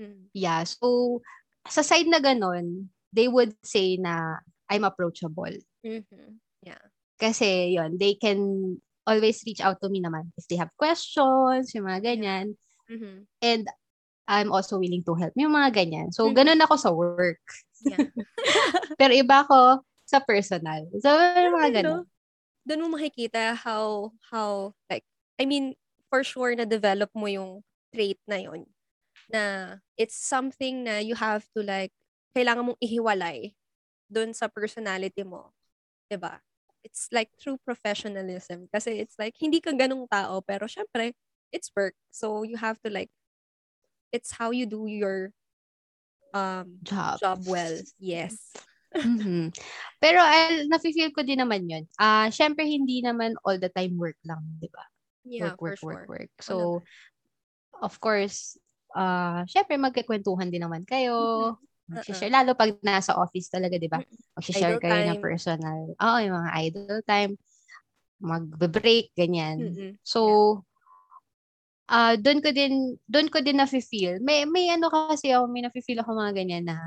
[0.01, 0.23] Mm.
[0.33, 1.21] Yeah, so,
[1.69, 5.53] sa side na ganun, they would say na I'm approachable.
[5.85, 6.41] Mm-hmm.
[6.65, 6.83] Yeah.
[7.21, 11.89] Kasi, yon they can always reach out to me naman if they have questions, yung
[11.89, 12.57] mga ganyan.
[12.89, 13.29] Mm-hmm.
[13.41, 13.65] And
[14.25, 15.33] I'm also willing to help.
[15.37, 16.09] Yung mga ganyan.
[16.13, 16.37] So, mm-hmm.
[16.37, 17.45] ganun ako sa work.
[17.85, 18.09] Yeah.
[19.01, 20.89] Pero iba ko, sa personal.
[21.01, 22.05] So, mga ganun.
[22.65, 25.05] Doon mo makikita how, how, like,
[25.41, 25.77] I mean,
[26.09, 27.61] for sure na develop mo yung
[27.93, 28.65] trait na yon
[29.29, 31.93] na it's something na you have to like,
[32.37, 33.57] kailangan mong ihiwalay
[34.09, 35.53] doon sa personality mo.
[36.09, 36.35] ba diba?
[36.85, 38.69] It's like true professionalism.
[38.69, 41.17] Kasi it's like, hindi ka ganung tao, pero syempre,
[41.51, 41.97] it's work.
[42.13, 43.11] So, you have to like,
[44.13, 45.33] it's how you do your
[46.37, 47.19] um, job.
[47.19, 47.75] job well.
[47.99, 48.53] Yes
[48.95, 49.51] mm-hmm.
[49.99, 51.85] Pero uh, nafe-feel ko din naman yun.
[51.99, 54.85] Ah, uh, syempre hindi naman all the time work lang, 'di ba?
[55.25, 55.91] Yeah, work, work, sure.
[55.91, 56.33] work, work.
[56.39, 56.55] So,
[57.81, 58.61] of course,
[58.95, 61.17] uh, syempre magkikwentuhan din naman kayo.
[61.17, 61.74] Mm-hmm.
[61.85, 64.01] Mag-share, lalo pag nasa office talaga, di ba?
[64.41, 65.25] Mag-share kayo ng time.
[65.25, 65.81] personal.
[66.01, 67.33] Oo, yung mga idle time.
[68.25, 69.57] Mag-break, ganyan.
[69.61, 69.93] Mm-mm.
[70.01, 70.21] So,
[71.85, 74.17] ah doon ko din, doon ko din nafe-feel.
[74.25, 76.81] May, may ano kasi ako, may nafe-feel ako mga ganyan na,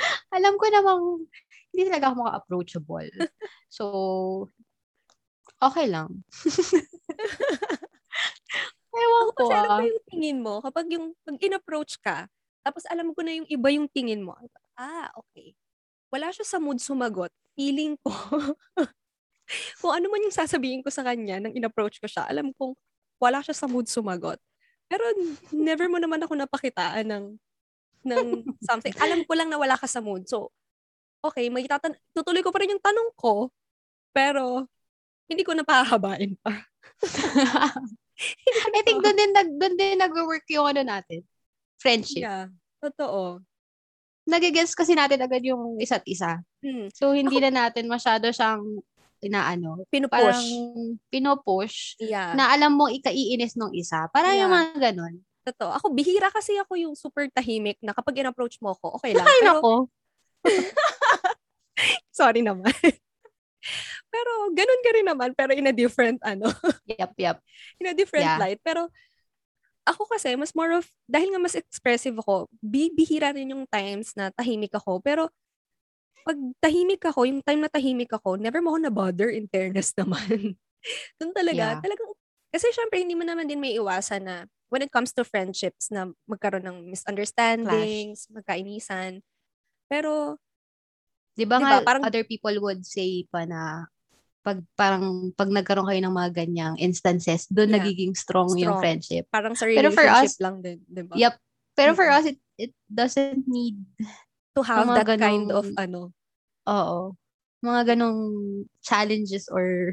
[0.36, 1.28] alam ko namang,
[1.76, 3.12] hindi talaga ako maka-approachable.
[3.66, 4.48] So,
[5.60, 6.24] okay lang.
[8.96, 9.76] Ewan ko kasi ah.
[9.76, 12.24] ko yung tingin mo, kapag yung, pag in-approach ka,
[12.66, 14.34] tapos alam ko na yung iba yung tingin mo,
[14.74, 15.54] ah, okay.
[16.10, 17.30] Wala siya sa mood sumagot.
[17.54, 18.10] Feeling ko,
[19.80, 22.74] kung ano man yung sasabihin ko sa kanya nang in-approach ko siya, alam kong
[23.22, 24.42] wala siya sa mood sumagot.
[24.90, 25.02] Pero
[25.54, 27.24] never mo naman ako napakitaan ng
[28.06, 28.26] ng
[28.68, 28.94] something.
[28.98, 30.26] Alam ko lang na wala ka sa mood.
[30.26, 30.50] So,
[31.22, 33.50] okay, may tatan- tutuloy ko pa rin yung tanong ko,
[34.10, 34.66] pero
[35.30, 36.66] hindi ko na pahahabain pa.
[38.74, 41.26] I think doon din, nag, doon din nag-work yung ano natin.
[41.78, 42.24] Friendship.
[42.24, 42.48] Yeah,
[42.80, 43.40] totoo.
[44.26, 46.42] Nagigets kasi natin agad yung isa't isa.
[46.58, 46.90] Hmm.
[46.90, 48.82] So, hindi na natin masyado siyang
[49.22, 49.86] inaano.
[49.86, 50.12] Pinupush.
[50.18, 50.46] Parang
[51.08, 52.34] pinupush Yeah.
[52.34, 54.10] na alam mo ikaiinis nung isa.
[54.10, 54.56] Parang yung Yeah.
[54.74, 55.14] mga ganun.
[55.46, 55.70] Totoo.
[55.78, 59.22] Ako, bihira kasi ako yung super tahimik na kapag in-approach mo ako, okay lang.
[59.22, 59.72] Ay, Pero, nako.
[62.10, 62.72] sorry naman.
[64.10, 66.50] pero, ganun ka rin naman, pero in a different, ano,
[66.90, 67.38] Yep, yep.
[67.78, 68.38] in a different Yeah.
[68.42, 68.58] light.
[68.66, 68.90] Pero,
[69.86, 74.12] ako kasi, mas more of, dahil nga mas expressive ako, bi- bihira rin yung times
[74.18, 74.98] na tahimik ako.
[75.00, 75.30] Pero,
[76.26, 80.58] pag tahimik ako, yung time na tahimik ako, never mo ako na-bother in fairness naman.
[81.18, 81.82] Doon talaga, Yeah.
[81.82, 82.10] talagang,
[82.50, 84.36] kasi syempre, hindi mo naman din may iwasan na
[84.68, 89.22] when it comes to friendships na magkaroon ng misunderstandings, magkainisan.
[89.86, 90.38] Pero,
[91.36, 93.86] Di ba Di nga, parang- other people would say pa na
[94.46, 97.82] pag parang pag nagkaroon kayo ng mga ganyang instances, doon Yeah.
[97.82, 98.82] nagiging strong, yung Strong.
[98.86, 99.24] friendship.
[99.26, 101.14] parang sa Pero for relationship us- lang din, di ba?
[101.18, 101.34] Yep.
[101.74, 103.74] Pero for us, it, it doesn't need,
[104.54, 106.00] To have that kind of, ganong- ano,
[106.64, 106.98] oo,
[107.60, 108.20] mga ganong
[108.80, 109.92] challenges or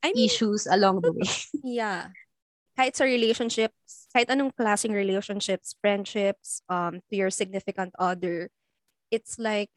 [0.00, 1.28] I mean, issues along the way.
[1.84, 2.08] Yeah.
[2.72, 8.48] Kahit sa relationships, kahit anong klaseng relationships, friendships, um, to your significant other,
[9.12, 9.68] it's like,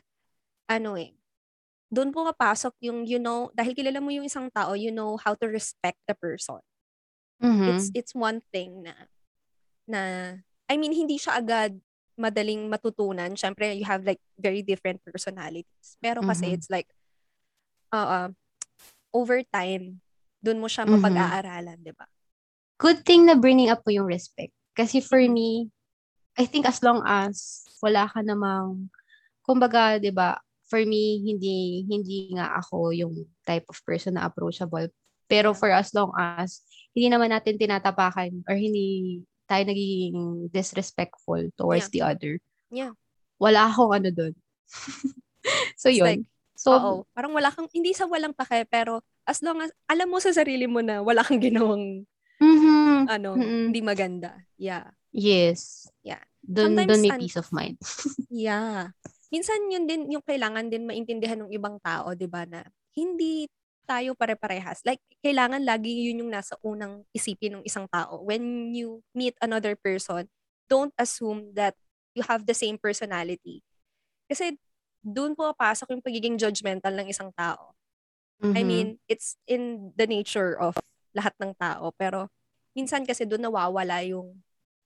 [0.72, 1.12] ano eh,
[1.96, 5.32] doon po kapasok yung, you know, dahil kilala mo yung isang tao, you know how
[5.32, 6.60] to respect the person.
[7.40, 7.72] Mhm.
[7.72, 8.94] It's, it's one thing na,
[9.88, 10.02] na,
[10.68, 11.80] I mean, hindi siya agad
[12.20, 13.40] madaling matutunan.
[13.40, 15.96] Siyempre, you have like very different personalities.
[16.04, 16.56] Pero kasi Mhm.
[16.60, 16.92] it's like,
[17.96, 18.28] uh,
[19.16, 20.04] over time,
[20.44, 21.00] doon mo siya Mhm.
[21.00, 22.08] mapag-aaralan, di ba?
[22.76, 24.52] Good thing na bringing up mo yung respect.
[24.76, 25.72] Kasi for me,
[26.36, 28.92] I think as long as wala ka namang,
[29.48, 30.36] kumbaga, di ba,
[30.76, 33.16] for me, hindi hindi nga ako yung
[33.48, 34.92] type of person na approachable.
[35.32, 41.88] Pero for as long as hindi naman natin tinatapakan or hindi tayo nagiging disrespectful towards
[41.88, 41.94] Yeah.
[41.96, 42.34] the other.
[42.68, 42.92] Yeah.
[43.40, 44.34] Wala akong ano doon.
[45.80, 46.04] so It's yun.
[46.04, 46.24] like,
[46.60, 50.20] so oo, parang wala kang, hindi sa walang pake, pero as long as, alam mo
[50.20, 52.04] sa sarili mo na wala kang ginawang,
[52.42, 53.70] mhm, ano, Mm-mm.
[53.72, 54.36] hindi maganda.
[54.60, 54.92] Yeah.
[55.16, 55.88] yes.
[56.04, 56.22] Yeah.
[56.46, 57.78] Doon doon may an- peace of mind.
[58.30, 58.94] Yeah.
[59.34, 62.62] Minsan yun din, yung kailangan din maintindihan ng ibang tao, di ba, na
[62.94, 63.50] hindi
[63.86, 64.82] tayo pare-parehas.
[64.86, 68.22] Like, kailangan lagi yun yung nasa unang isipin ng isang tao.
[68.22, 70.30] When you meet another person,
[70.70, 71.78] don't assume that
[72.18, 73.62] you have the same personality.
[74.30, 74.58] Kasi
[75.06, 77.74] doon po pasok yung pagiging judgmental ng isang tao.
[78.54, 78.68] I Mhm.
[78.68, 80.78] mean, it's in the nature of
[81.18, 81.94] lahat ng tao.
[81.98, 82.30] Pero,
[82.78, 84.42] minsan kasi doon nawawala yung,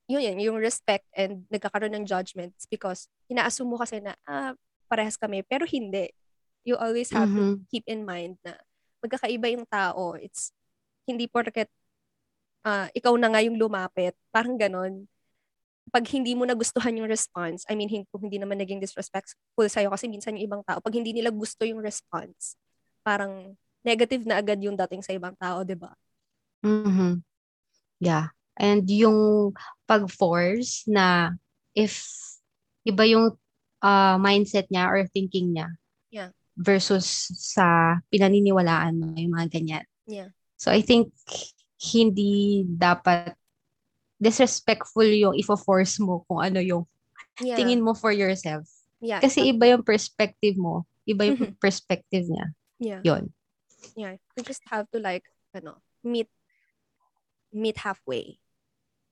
[0.10, 4.58] yun yun, yung respect and nagkakaroon ng judgments because ina-assume mo kasi na, ah,
[4.90, 5.46] parehas kami.
[5.46, 6.10] Pero hindi.
[6.66, 7.70] You always have to Mhm.
[7.70, 8.58] keep in mind na
[9.06, 10.18] magkakaiba yung tao.
[10.18, 10.50] It's,
[11.06, 11.70] hindi porket
[12.66, 14.18] ah, ikaw na nga yung lumapit.
[14.34, 15.08] Parang ganon.
[15.90, 20.06] Pag hindi mo nagustuhan yung response, I mean, kung hindi naman naging disrespectful sa'yo kasi
[20.12, 22.60] minsan yung ibang tao, pag hindi nila gusto yung response,
[23.02, 25.96] parang negative na agad yung dating sa ibang tao, di ba?
[26.62, 27.24] Mhm.
[28.04, 28.36] Yeah.
[28.60, 29.56] And yung
[29.88, 31.32] pag-force na
[31.72, 32.04] if
[32.84, 33.32] iba yung
[33.80, 35.72] uh, mindset niya or thinking niya
[36.12, 36.34] Yeah.
[36.60, 37.06] versus
[37.38, 39.86] sa pinaniniwalaan mo, yung mga ganyan.
[40.10, 40.34] Yeah.
[40.60, 41.14] So I think
[41.80, 43.38] hindi dapat
[44.20, 46.84] disrespectful yung ifo-force mo kung ano yung
[47.40, 47.56] Yeah.
[47.56, 48.68] tingin mo for yourself.
[49.00, 49.24] yeah.
[49.24, 52.48] Kasi iba yung perspective mo, iba yung perspective niya.
[52.84, 53.02] yeah.
[53.08, 53.32] Yun.
[53.96, 54.20] Yeah.
[54.36, 55.24] You just have to like,
[55.56, 56.28] ano, meet
[57.56, 58.38] meet halfway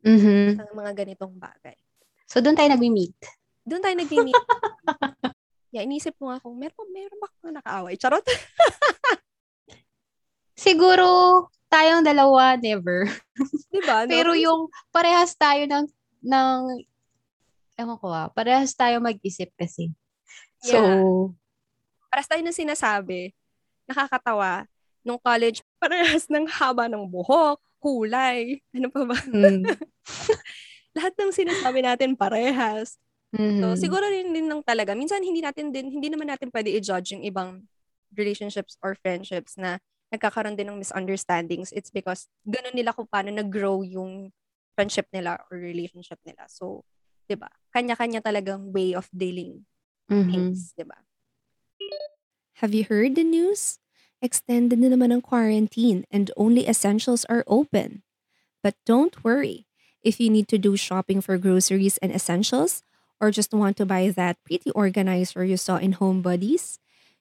[0.05, 0.57] Mhm.
[0.59, 1.77] sa mga ganitong bagay.
[2.27, 3.17] So doon tayo nagmi-meet.
[3.67, 4.31] Doon tayo nag-meet.
[5.75, 7.95] yeah, inisip ko nga kung meron, meron ba akong nakaaway?
[7.99, 8.23] Charot.
[10.55, 11.05] Siguro
[11.67, 13.11] tayong dalawa never.
[13.73, 14.07] Di ba?
[14.07, 14.11] No?
[14.11, 15.85] Pero yung parehas tayo ng
[16.23, 16.59] ng,
[17.77, 19.91] ewan ko ah, parehas tayo mag-isip kasi.
[20.63, 21.03] So, Yeah.
[22.07, 23.35] Parehas tayo ng sinasabi.
[23.83, 24.63] Nakakatawa.
[25.03, 29.17] Nung college, parehas ng haba ng buhok, kulay, ano pa ba?
[29.27, 29.77] mm,
[30.97, 32.97] Lahat ng sinasabi natin parehas.
[33.61, 33.79] So, mhm.
[33.79, 34.93] siguro rin din lang talaga.
[34.93, 37.65] Minsan, hindi natin din, hindi naman natin pwede i-judge yung ibang
[38.13, 39.77] relationships or friendships na
[40.13, 41.73] nagkakaroon din ng misunderstandings.
[41.75, 44.31] It's because ganun nila kung paano nag-grow yung
[44.77, 46.45] friendship nila or relationship nila.
[46.47, 46.85] So,
[47.27, 47.51] 'di ba?
[47.75, 49.65] Kanya-kanya talagang way of dealing
[50.07, 50.31] Mhm.
[50.31, 50.97] things, 'di ba?
[52.63, 53.77] Have you heard the news?
[54.21, 58.01] Extended na naman ang quarantine and only essentials are open.
[58.63, 59.67] But don't worry.
[60.01, 62.81] If you need to do shopping for groceries and essentials,
[63.19, 66.79] or just want to buy that pretty organizer you saw in Home Buddies,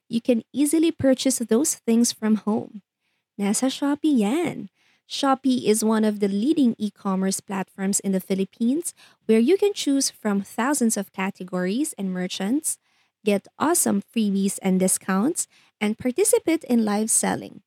[0.09, 2.81] you can easily purchase those things from home.
[3.39, 4.69] Nasa Shopee yan.
[5.07, 8.93] Shopee is one of the leading e-commerce platforms in the Philippines
[9.25, 12.77] where you can choose from thousands of categories and merchants,
[13.23, 15.47] get awesome freebies and discounts,
[15.79, 17.61] and participate in live selling.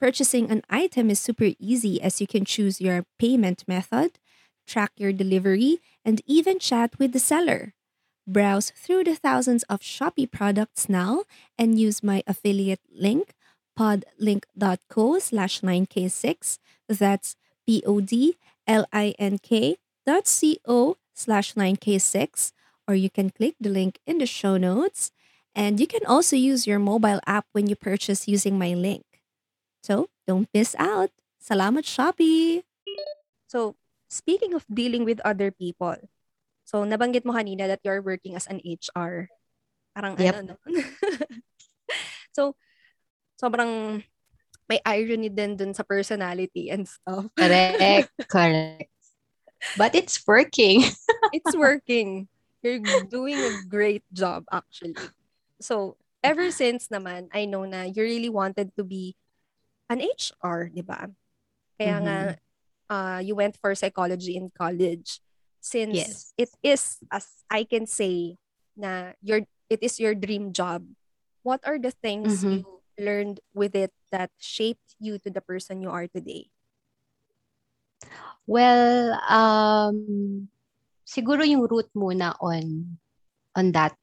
[0.00, 4.18] Purchasing an item is super easy as you can choose your payment method,
[4.66, 7.74] track your delivery, and even chat with the seller.
[8.26, 11.24] Browse through the thousands of Shopee products now
[11.58, 13.34] and use my affiliate link
[13.78, 16.58] podlink.co slash 9k6.
[16.88, 17.36] That's
[17.66, 18.36] P-O-D-L-I-N-K
[20.06, 22.52] dot C-O slash 9k6.
[22.86, 25.12] Or you can click the link in the show notes.
[25.60, 29.04] And you can also use your mobile app when you purchase using my link.
[29.84, 31.12] So don't miss out.
[31.36, 32.64] Salamat Shopee!
[33.44, 33.76] So,
[34.08, 36.00] speaking of dealing with other people,
[36.64, 39.28] so nabanggit mo kanina that you're working as an HR.
[39.92, 40.32] Parang Yep.
[40.32, 40.56] ano, no?
[42.36, 42.56] so,
[43.36, 44.00] sobrang
[44.64, 47.28] may irony din dun sa personality and stuff.
[47.36, 48.08] Correct.
[48.32, 48.88] Correct.
[49.76, 50.88] But it's working.
[51.36, 52.32] It's working.
[52.64, 52.80] You're
[53.12, 54.96] doing a great job actually.
[55.60, 59.16] So, ever since naman, I know na you really wanted to be
[59.88, 61.08] an HR, di ba?
[61.78, 62.18] Kaya nga,
[62.88, 65.20] uh, you went for psychology in college.
[65.60, 66.32] Since Yes.
[66.40, 68.36] it is, as I can say,
[68.76, 70.88] na your it is your dream job,
[71.44, 72.64] what are the things Mhm.
[72.64, 76.48] you learned with it that shaped you to the person you are today?
[78.48, 80.48] Well, um,
[81.04, 82.96] siguro yung root muna on
[83.54, 83.99] on that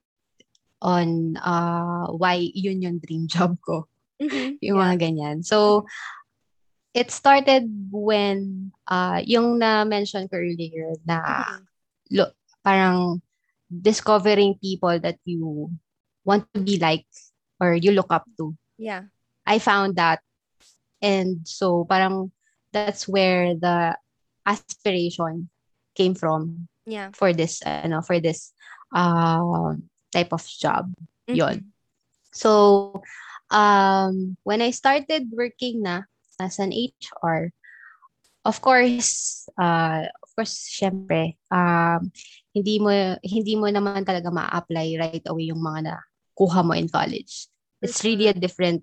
[0.82, 3.88] on uh why yun yung dream job ko.
[4.21, 4.57] Mhm.
[4.61, 4.84] Yung Yeah.
[4.89, 5.38] mga ganyan.
[5.45, 5.86] So,
[6.93, 11.61] it started when uh yung na-mention ko earlier na Mhm.
[12.17, 12.25] lo,
[12.65, 13.21] parang
[13.67, 15.69] discovering people that you
[16.23, 17.05] want to be like
[17.59, 18.55] or you look up to.
[18.80, 19.11] Yeah.
[19.45, 20.21] I found that
[21.01, 22.32] and so parang
[22.73, 23.95] that's where the
[24.47, 25.49] aspiration
[25.95, 27.11] came from Yeah.
[27.13, 28.53] for this ano for this
[28.95, 29.75] uh,
[30.18, 30.89] type of job.
[31.30, 31.61] Yun.
[31.61, 31.70] Mhm.
[32.34, 32.49] So
[33.53, 36.09] um when I started working na
[36.41, 37.53] as an HR
[38.41, 42.09] of course uh of course syempre um
[42.51, 42.89] hindi mo
[43.22, 45.95] hindi mo naman talaga ma-apply right away yung mga na
[46.34, 47.45] kuha mo in college.
[47.82, 48.82] It's really a different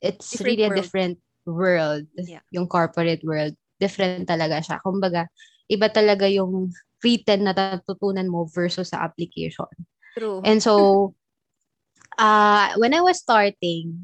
[0.00, 0.80] it's Different really a world.
[0.80, 2.04] different world.
[2.16, 2.44] Yeah.
[2.52, 3.56] Yung corporate world.
[3.80, 4.80] Different talaga siya.
[4.82, 5.28] Kumbaga,
[5.70, 6.72] iba talaga yung
[7.04, 9.70] written na natutunan mo versus sa application.
[10.18, 10.42] True.
[10.42, 11.14] And so,
[12.18, 14.02] uh, when I was starting,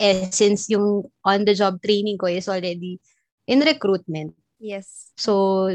[0.00, 2.96] eh, since yung on-the-job training ko is already
[3.44, 5.12] in recruitment, yes.
[5.16, 5.68] so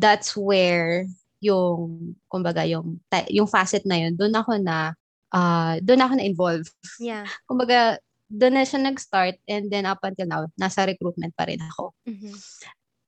[0.00, 1.04] that's where
[1.44, 4.96] yung, kumbaga, yung, yung facet na yun, doon ako na,
[5.32, 6.68] uh, doon ako na-involve.
[7.00, 7.28] Yeah.
[7.44, 11.92] Kumbaga, doon na siya nag-start and then up until now, nasa recruitment pa rin ako.
[12.06, 12.32] Mhm.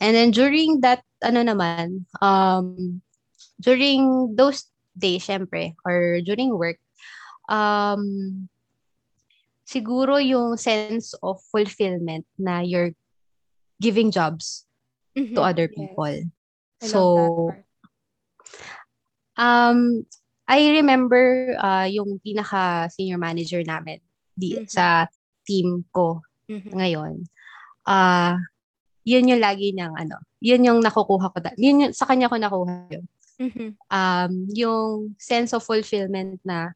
[0.02, 2.98] And then during that, ano naman, um,
[3.62, 6.78] during those days, syempre, or during work,
[7.48, 8.48] um,
[9.64, 12.92] siguro yung sense of fulfillment na you're
[13.80, 14.66] giving jobs
[15.16, 15.48] to Mhm.
[15.48, 15.76] other Yes.
[15.76, 16.16] people.
[16.82, 17.00] I so,
[19.38, 20.04] um,
[20.48, 24.02] I remember uh, yung pinaka senior manager namin
[24.36, 24.68] di, Mhm.
[24.68, 25.06] sa
[25.46, 26.20] team ko
[26.50, 26.70] Mhm.
[26.74, 27.12] ngayon.
[27.86, 28.36] Ah,
[29.02, 31.38] yun yung lagi niyang ano, yun yung nakukuha ko.
[31.58, 33.06] Yun yung, sa kanya ko nakuha yun.
[33.40, 33.76] Mhm.
[33.92, 36.72] Um, yung sense of fulfillment na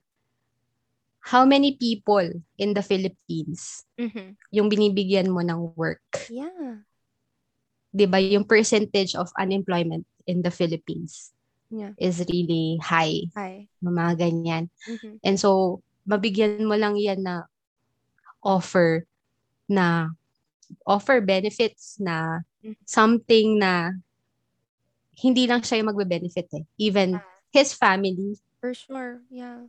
[1.27, 2.23] how many people
[2.57, 4.37] in the Philippines Mhm.
[4.55, 6.05] yung binibigyan mo ng work.
[6.31, 6.87] Yeah.
[7.97, 11.33] 'Di ba Yung percentage of unemployment in the Philippines
[11.73, 11.97] Yeah.
[11.99, 13.27] is really high.
[13.35, 13.67] Hi.
[13.83, 14.65] Mga ganyan.
[14.87, 15.19] Mhm.
[15.25, 17.49] And so, mabigyan mo lang yan na
[18.45, 19.07] offer
[19.67, 20.15] na
[20.87, 22.79] offer benefits na Mhm.
[22.87, 23.95] something na
[25.17, 26.65] hindi lang siya yung magbe-benefit eh.
[26.77, 27.17] Even
[27.51, 28.37] his family.
[28.61, 29.25] For sure.
[29.33, 29.69] Yeah.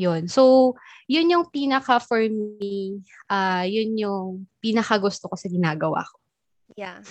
[0.00, 0.26] Yun.
[0.32, 6.16] So, yun yung pinaka for me, uh, yun yung pinaka gusto ko sa ginagawa ko.
[6.74, 7.04] Yeah.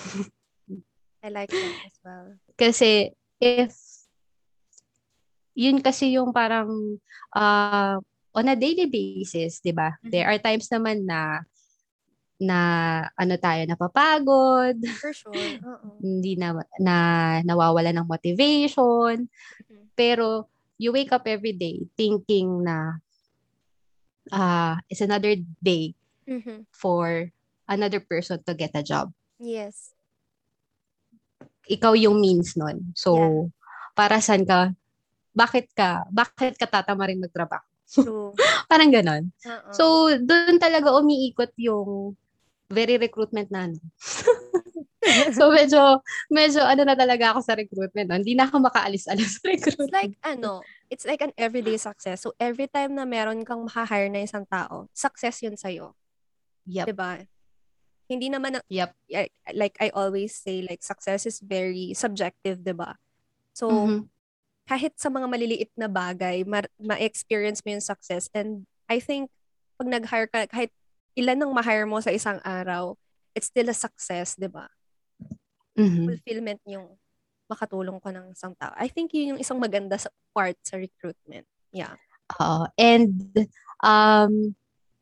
[1.22, 2.34] I like that as well.
[2.58, 3.78] Kasi if
[5.54, 6.98] yun kasi yung parang
[7.38, 8.02] uh,
[8.34, 9.94] on a daily basis, 'di ba?
[10.02, 10.10] Mm-hmm.
[10.10, 11.46] There are times naman na
[12.42, 12.60] na
[13.14, 14.82] ano tayo napapagod.
[14.98, 15.38] For sure.
[15.62, 16.02] Uh-oh.
[16.04, 16.96] Hindi na na
[17.46, 19.30] nawawala ng motivation.
[19.30, 19.94] Mm-hmm.
[19.94, 20.50] Pero
[20.82, 22.98] you wake up every day thinking na
[24.34, 25.94] uh it's another day
[26.26, 26.66] mm-hmm.
[26.74, 27.30] for
[27.70, 29.14] another person to get a job.
[29.38, 29.94] Yes.
[31.70, 32.92] Ikaw yung means nun.
[32.98, 33.46] So, yeah.
[33.94, 34.74] para saan ka
[35.32, 37.64] bakit ka, bakit ka tatama rin magtrabaho?
[37.92, 38.32] True.
[38.72, 39.32] Parang ganon.
[39.44, 39.72] Uh-uh.
[39.76, 42.16] So, doon talaga umiikot yung
[42.72, 43.78] very recruitment na ano.
[45.38, 46.00] so, medyo,
[46.32, 48.08] medyo ano na talaga ako sa recruitment.
[48.08, 48.18] No?
[48.18, 49.92] Hindi na ako makaalis-alis sa recruitment.
[49.92, 52.24] It's like, ano, it's like an everyday success.
[52.24, 55.94] So, every time na meron kang makahire na isang tao, success yun sa'yo.
[56.66, 56.88] Yep.
[56.96, 57.28] Diba?
[58.08, 58.96] Hindi naman, na, yep.
[59.56, 62.96] like I always say, like, success is very subjective, diba?
[63.54, 64.12] So, mm-hmm
[64.72, 68.32] kahit sa mga maliliit na bagay, ma- ma-experience mo yung success.
[68.32, 69.28] And I think,
[69.76, 70.72] pag nag-hire ka, kahit
[71.18, 72.96] ilan nang ma-hire mo sa isang araw,
[73.36, 74.68] it's still a success, di ba?
[75.76, 76.06] Mm-hmm.
[76.08, 76.88] Fulfillment yung
[77.48, 78.72] makatulong ko ng isang tao.
[78.80, 81.48] I think yun yung isang maganda sa part sa recruitment.
[81.72, 82.00] Yeah.
[82.40, 83.12] Uh, and
[83.84, 84.56] um,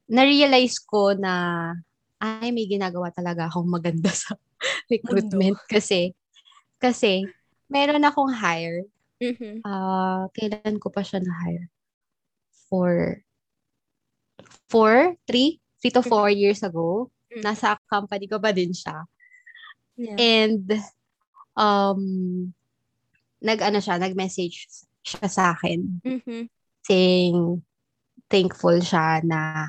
[0.09, 1.73] na-realize ko na
[2.17, 4.33] ay may ginagawa talaga akong maganda sa
[4.93, 5.69] recruitment Mundo.
[5.69, 6.17] kasi
[6.81, 7.23] kasi
[7.69, 8.89] meron akong hire
[9.19, 9.67] Mm-hmm.
[9.67, 11.67] Uh, kailan ko pa siya na-hire?
[12.71, 13.19] For
[14.71, 16.39] four, three, three to four mm-hmm.
[16.39, 17.09] years ago.
[17.31, 17.43] Mm-hmm.
[17.43, 19.07] Nasa company ko pa din siya.
[19.99, 20.15] Yeah.
[20.19, 20.67] And
[21.55, 22.01] um
[23.39, 24.67] nag-ano siya, nag-message
[25.03, 26.03] siya sa akin.
[26.03, 26.43] Mm-hmm.
[26.83, 27.63] Saying
[28.27, 29.67] thankful siya na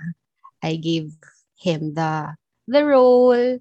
[0.61, 1.15] I gave
[1.57, 2.35] him the
[2.69, 3.59] the role.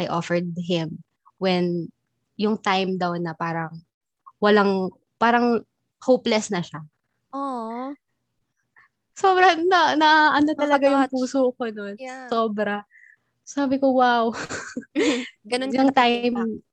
[0.00, 1.04] I offered him
[1.36, 1.92] when
[2.40, 3.84] yung time daw na parang
[4.40, 4.88] walang
[5.20, 5.60] parang
[6.00, 6.80] hopeless na siya.
[7.36, 7.92] Oh.
[9.20, 12.00] Sobra na, na ano talaga yung puso ko nun.
[12.00, 12.32] Yeah.
[12.32, 12.88] Sobra.
[13.44, 14.32] Sabi ko, wow.
[15.50, 16.64] Ganun yung time,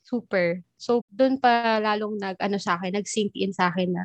[0.00, 0.64] super.
[0.80, 4.04] So, doon pa lalong nag, ano sa akin, nag-sink in sa akin na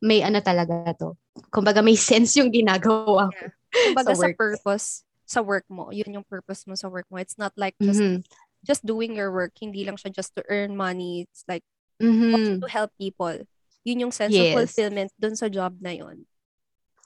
[0.00, 1.18] may ano talaga to.
[1.52, 3.36] Kumbaga, may sense yung ginagawa ko.
[3.36, 3.52] Yeah.
[3.70, 4.86] Kumbaga, sa, sa purpose
[5.30, 5.94] sa work mo.
[5.94, 7.22] Yun yung purpose mo sa work mo.
[7.22, 8.26] It's not like just mm-hmm.
[8.66, 9.54] just doing your work.
[9.54, 11.30] Hindi lang siya just to earn money.
[11.30, 11.62] It's like
[12.02, 12.58] mm-hmm.
[12.58, 13.38] to help people.
[13.86, 14.50] Yun yung sense yes.
[14.50, 16.26] of fulfillment dun sa job na yun.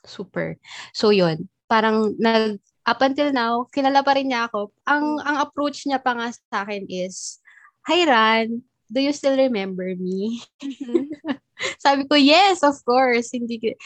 [0.05, 0.55] Super.
[0.93, 4.69] So yun, parang nag up until now, kilala pa rin niya ako.
[4.85, 7.41] Ang ang approach niya pa nga sa akin is,
[7.89, 10.41] Hi Ran, do you still remember me?
[11.85, 13.31] Sabi ko, yes, of course.
[13.33, 13.77] Hindi,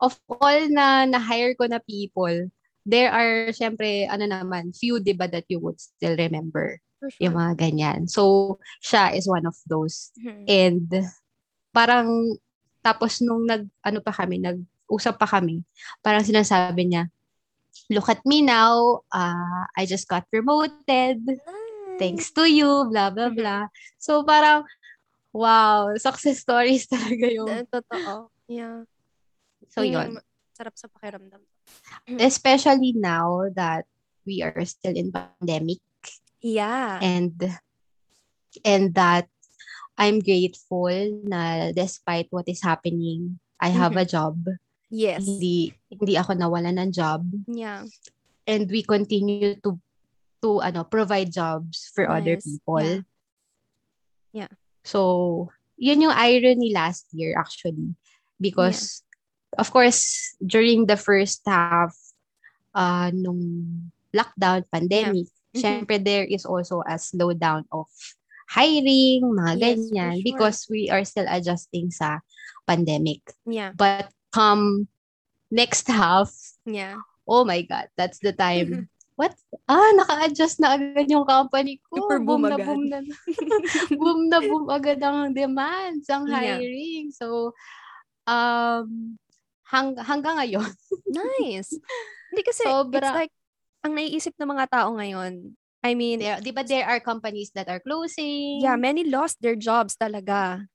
[0.00, 2.48] of all na na-hire ko na people,
[2.86, 6.80] there are, syempre, ano naman, few, di ba, that you would still remember.
[7.02, 7.22] For sure.
[7.28, 8.00] Yung mga ganyan.
[8.08, 10.14] So, siya is one of those.
[10.18, 10.44] Mm-hmm.
[10.46, 10.88] And,
[11.74, 12.38] parang,
[12.80, 14.40] tapos nung nag, ano pa kami,
[14.88, 15.60] nag-usap pa kami,
[16.00, 17.12] parang sinasabi niya,
[17.92, 21.20] look at me now, uh, I just got promoted.
[22.00, 23.36] Thanks to you, blah, blah, mm-hmm.
[23.36, 23.62] blah.
[24.00, 24.64] So, parang,
[25.36, 27.68] wow, success stories talaga yung...
[27.68, 28.32] Totoo.
[28.48, 28.88] Yeah.
[29.68, 30.16] So, yun.
[30.56, 31.44] Sarap sa pakiramdam.
[32.24, 33.84] Especially now that
[34.24, 35.84] we are still in pandemic.
[36.40, 37.02] Yeah.
[37.02, 37.34] And
[38.64, 39.26] and that
[39.98, 40.94] I'm grateful
[41.26, 44.06] na despite what is happening, I have mm-hmm.
[44.06, 44.36] a job.
[44.90, 45.24] Yes.
[45.24, 47.24] Hindi hindi ako nawala ng job.
[47.46, 47.84] Yeah.
[48.48, 49.76] And we continue to
[50.40, 52.14] to ano provide jobs for nice.
[52.22, 52.80] other people.
[52.84, 53.04] Yeah.
[54.46, 54.52] yeah.
[54.86, 57.92] So, yun yung irony last year actually
[58.40, 59.04] because
[59.52, 59.60] yeah.
[59.60, 61.94] of course during the first half
[62.74, 65.36] uh nung lockdown pandemic yeah.
[65.48, 65.60] Mm-hmm.
[65.64, 67.88] Siyempre, there is also a slowdown of
[68.48, 70.24] hiring, mga yes, ganyan, sure.
[70.24, 72.20] because we are still adjusting sa
[72.68, 73.24] pandemic.
[73.48, 73.72] Yeah.
[73.72, 74.86] But come
[75.50, 76.30] next half,
[76.62, 77.02] yeah.
[77.26, 78.86] oh my God, that's the time.
[79.18, 79.34] What?
[79.66, 82.06] Ah, naka-adjust na agad yung company ko.
[82.06, 83.02] Super boom, boom na boom na.
[83.98, 87.10] boom na boom agad ang demands, ang hiring.
[87.10, 87.18] Yeah.
[87.18, 87.50] So,
[88.30, 89.18] um,
[89.66, 90.70] hang, hanggang ngayon.
[91.42, 91.74] nice.
[92.30, 93.34] Hindi kasi, Sobra, it's like,
[93.82, 97.66] ang naiisip ng mga tao ngayon, I mean, there, di ba there are companies that
[97.66, 98.62] are closing?
[98.62, 100.70] Yeah, many lost their jobs talaga.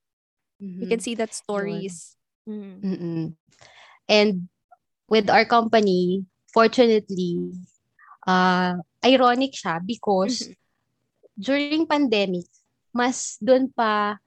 [0.59, 0.83] Mm-hmm.
[0.83, 2.19] You can see that stories.
[2.47, 3.33] Mm-hmm.
[4.09, 4.49] And
[5.07, 7.53] with our company, fortunately,
[8.27, 10.57] uh, ironic siya because mm-hmm.
[11.39, 12.47] during pandemic,
[12.93, 14.19] mas doon pa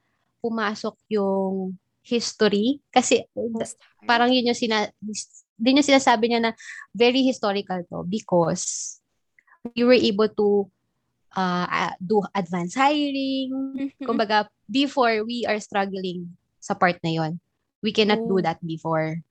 [0.42, 1.74] pumasok yung
[2.06, 3.26] history kasi
[4.06, 4.86] parang yun yung sina
[5.58, 6.52] din yung sinasabi niya na
[6.94, 8.98] very historical to because
[9.74, 10.70] we were able to
[11.34, 13.50] uh, do advanced hiring.
[13.50, 14.04] Mm-hmm.
[14.06, 17.32] Kumbaga, before we are struggling sa part na yon.
[17.82, 18.28] We cannot oh.
[18.36, 19.22] do that before.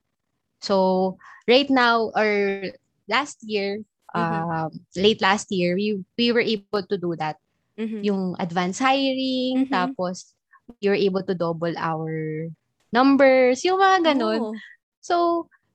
[0.60, 1.18] So,
[1.48, 2.72] right now, or
[3.08, 3.82] last year,
[4.14, 4.50] mm-hmm.
[4.50, 7.36] uh, late last year, we, we were able to do that.
[7.78, 8.02] Mm-hmm.
[8.04, 9.74] Yung advanced hiring, mm-hmm.
[9.74, 10.32] tapos
[10.80, 12.48] we were able to double our
[12.92, 14.40] numbers, yung mga ganun.
[14.40, 14.54] Oh.
[15.00, 15.16] So,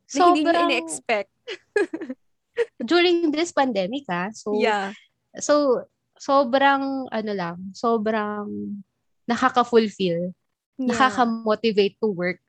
[0.07, 1.29] so hindi nyo in-expect.
[2.83, 4.33] during this pandemic, ah.
[4.33, 4.91] So, yeah.
[5.39, 5.85] So,
[6.19, 8.81] sobrang, ano lang, sobrang
[9.29, 10.33] nakaka-fulfill.
[10.77, 10.87] Yeah.
[10.93, 12.43] Nakaka-motivate to work.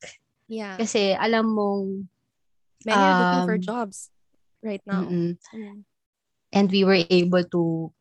[0.49, 0.77] Yeah.
[0.77, 2.09] Kasi alam mong
[2.85, 4.11] Many um, are looking for um, jobs
[4.63, 5.03] right now.
[5.07, 5.39] Mm.
[6.53, 7.93] And we were able to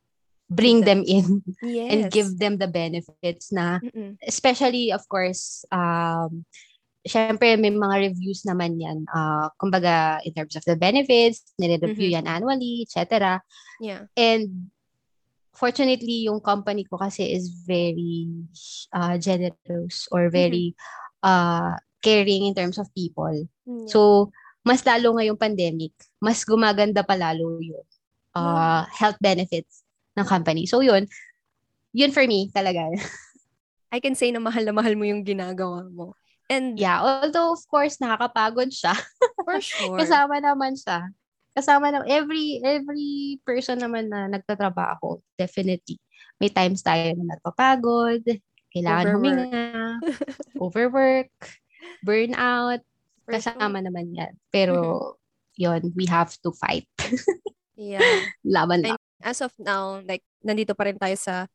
[0.52, 1.88] bring them in yes.
[1.94, 4.20] and give them the benefits na Mm-mm.
[4.28, 6.44] especially of course um
[7.08, 9.06] syempre may mga reviews naman yan.
[9.10, 12.26] Uh, kumbaga, in terms of the benefits, nire-review mm-hmm.
[12.26, 13.42] yan annually, etc.
[13.82, 14.06] Yeah.
[14.14, 14.70] And
[15.54, 18.28] fortunately, yung company ko kasi is very
[18.96, 21.28] uh, generous or very mm-hmm.
[21.28, 23.32] uh, caring in terms of people.
[23.66, 23.88] Yeah.
[23.88, 24.32] So,
[24.66, 27.88] mas lalo ngayong pandemic, mas gumaganda pa lalo yung
[28.38, 29.84] uh, health benefits
[30.18, 30.66] ng company.
[30.66, 31.10] So, yun.
[31.92, 32.88] Yun for me, talaga.
[33.92, 36.16] I can say na mahal na mahal mo yung ginagawa mo.
[36.48, 38.96] And yeah, although of course nakakapagod siya.
[39.44, 40.00] For sure.
[40.00, 41.12] Kasama naman siya.
[41.52, 46.00] Kasama na every every person naman na nagtatrabaho, definitely.
[46.40, 48.24] May times tayo na nagpapagod,
[48.72, 49.20] kailangan overwork.
[49.20, 49.66] huminga,
[50.64, 51.34] overwork,
[52.02, 52.82] burnout,
[53.28, 53.86] For kasama sure.
[53.92, 54.34] naman yan.
[54.48, 54.76] Pero
[55.62, 56.88] yon we have to fight.
[57.76, 58.00] yeah.
[58.48, 58.98] Laban lang.
[59.22, 61.46] As of now, like nandito pa rin tayo sa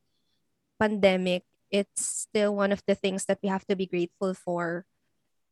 [0.76, 4.86] pandemic it's still one of the things that we have to be grateful for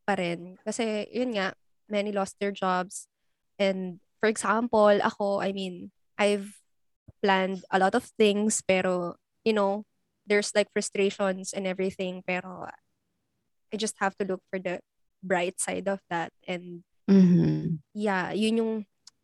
[0.07, 0.61] pa rin.
[0.62, 1.57] Kasi, yun nga,
[1.88, 3.09] many lost their jobs.
[3.59, 6.49] And, for example, ako, I mean, I've
[7.20, 9.85] planned a lot of things, pero, you know,
[10.25, 12.72] there's like frustrations and everything, pero
[13.68, 14.81] I just have to look for the
[15.20, 16.33] bright side of that.
[16.49, 17.85] And, mm-hmm.
[17.93, 18.72] yeah, yun yung,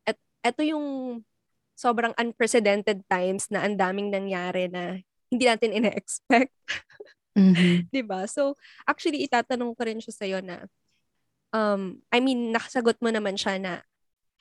[0.05, 1.25] et, eto yung
[1.73, 5.01] sobrang unprecedented times na ang daming nangyari na
[5.33, 6.53] hindi natin ina-expect.
[7.31, 7.95] Mm-hmm.
[7.95, 8.27] 'Di ba?
[8.27, 8.59] So,
[8.91, 10.67] actually itatanong ko rin siya sa iyo na
[11.55, 13.87] um I mean, nakasagot mo naman siya na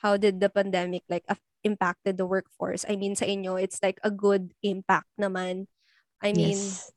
[0.00, 1.24] how did the pandemic like
[1.62, 2.84] impacted the workforce?
[2.88, 5.68] I mean, sa inyo it's like a good impact naman.
[6.20, 6.92] I mean, yes.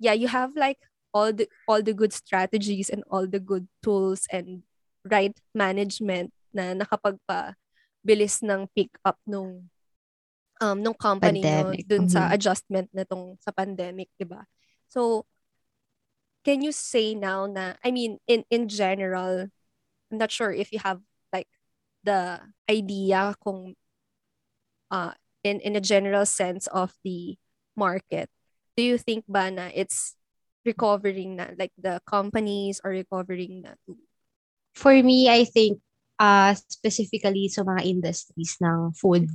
[0.00, 0.80] yeah, you have like
[1.12, 4.64] all the all the good strategies and all the good tools and
[5.04, 7.56] right management na nakapagpa
[8.04, 9.68] bilis ng pick up nung
[10.60, 11.84] um nung company pandemic.
[11.84, 12.16] no dun mm-hmm.
[12.16, 14.44] sa adjustment nitong sa pandemic, 'di ba?
[14.88, 15.28] So
[16.40, 19.52] can you say now na I mean in in general
[20.08, 21.02] I'm not sure if you have
[22.06, 22.38] the
[22.70, 23.74] idea kung
[24.90, 25.12] uh
[25.44, 27.36] in in a general sense of the
[27.76, 28.30] market.
[28.76, 30.14] Do you think ba na it's
[30.66, 33.98] recovering na like the companies are recovering na too?
[34.74, 35.80] For me, I think
[36.18, 39.28] uh specifically sa mga industries ng food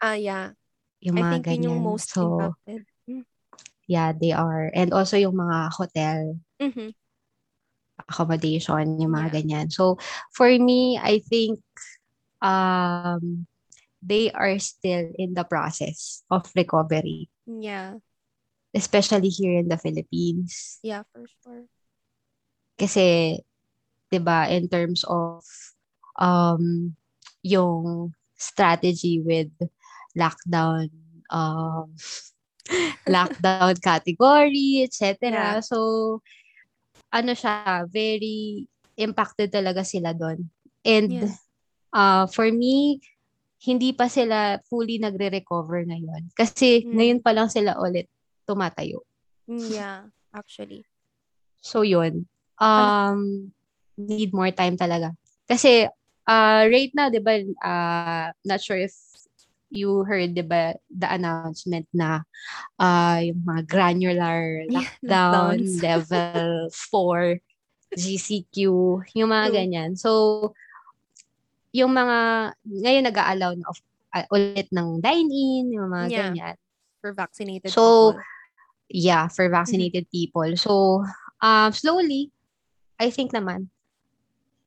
[0.00, 0.56] Ah, yeah.
[1.04, 2.84] Yung I mga think yun yung most So, impacted.
[3.08, 3.24] Mm.
[3.88, 4.70] yeah, they are.
[4.74, 6.90] And also yung mga hotel Mm-hmm.
[8.08, 9.36] accommodation, yung mga Yeah.
[9.40, 9.66] ganyan.
[9.72, 9.96] So,
[10.32, 11.60] for me, I think
[12.42, 13.46] um,
[14.02, 18.00] they are still in the process of recovery, Yeah.
[18.74, 20.78] especially here in the Philippines.
[20.82, 21.68] Yeah, for sure.
[22.80, 23.38] Kasi,
[24.08, 25.44] 'di ba, in terms of
[26.16, 26.96] um,
[27.44, 29.52] yung strategy with
[30.16, 30.88] lockdown
[31.28, 31.92] um
[33.08, 35.16] lockdown category, etc.
[35.22, 35.60] Yeah.
[35.60, 36.20] So
[37.12, 38.64] ano siya, very
[38.96, 40.48] impacted talaga sila doon.
[40.84, 41.34] And yeah.
[41.94, 43.00] Uh, for me,
[43.60, 46.32] hindi pa sila fully nagre-recover ngayon.
[46.32, 46.92] Kasi mm.
[46.96, 48.08] ngayon pa lang sila ulit
[48.48, 49.04] tumatayo.
[49.44, 50.00] Mm, yeah,
[50.32, 50.88] actually.
[51.60, 52.24] So yun.
[52.56, 53.52] Um,
[54.00, 55.12] need more time talaga.
[55.44, 55.84] Kasi
[56.24, 58.96] uh, right now, di ba, uh, not sure if
[59.68, 62.24] you heard, di ba, the announcement na
[62.80, 67.38] uh, yung mga granular lockdown level 4
[67.90, 68.56] GCQ,
[69.18, 69.98] yung mga ganyan.
[69.98, 70.52] So,
[71.72, 72.18] yung mga,
[72.66, 73.78] ngayon nag-a-allow na of,
[74.14, 76.18] uh, ulit ng dine-in, yung mga yeah.
[76.20, 76.56] ganyan.
[77.00, 78.22] For vaccinated so, people.
[78.90, 80.18] yeah, for vaccinated mm-hmm.
[80.18, 80.50] people.
[80.56, 81.04] So,
[81.40, 82.30] um, slowly,
[83.00, 83.72] I think naman,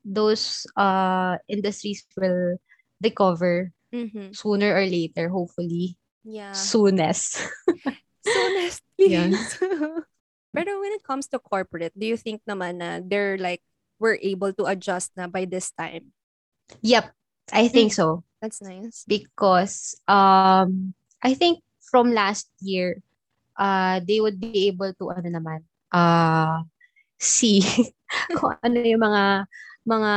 [0.03, 2.59] those uh industries will
[2.99, 4.31] recover mm-hmm.
[4.35, 5.95] sooner or later, hopefully.
[6.23, 6.51] Yeah.
[6.51, 7.39] Soonest.
[8.25, 9.59] Soonest, please.
[10.55, 13.61] Pero when it comes to corporate, do you think naman na they're like,
[13.99, 16.13] we're able to adjust na by this time?
[16.81, 17.11] Yep.
[17.51, 18.23] I think so.
[18.41, 19.03] That's nice.
[19.07, 20.93] Because um
[21.23, 22.99] I think from last year,
[23.59, 25.59] uh they would be able to ano naman,
[25.93, 26.63] uh
[27.19, 27.63] see
[28.35, 29.47] kung ano yung mga
[29.87, 30.13] mga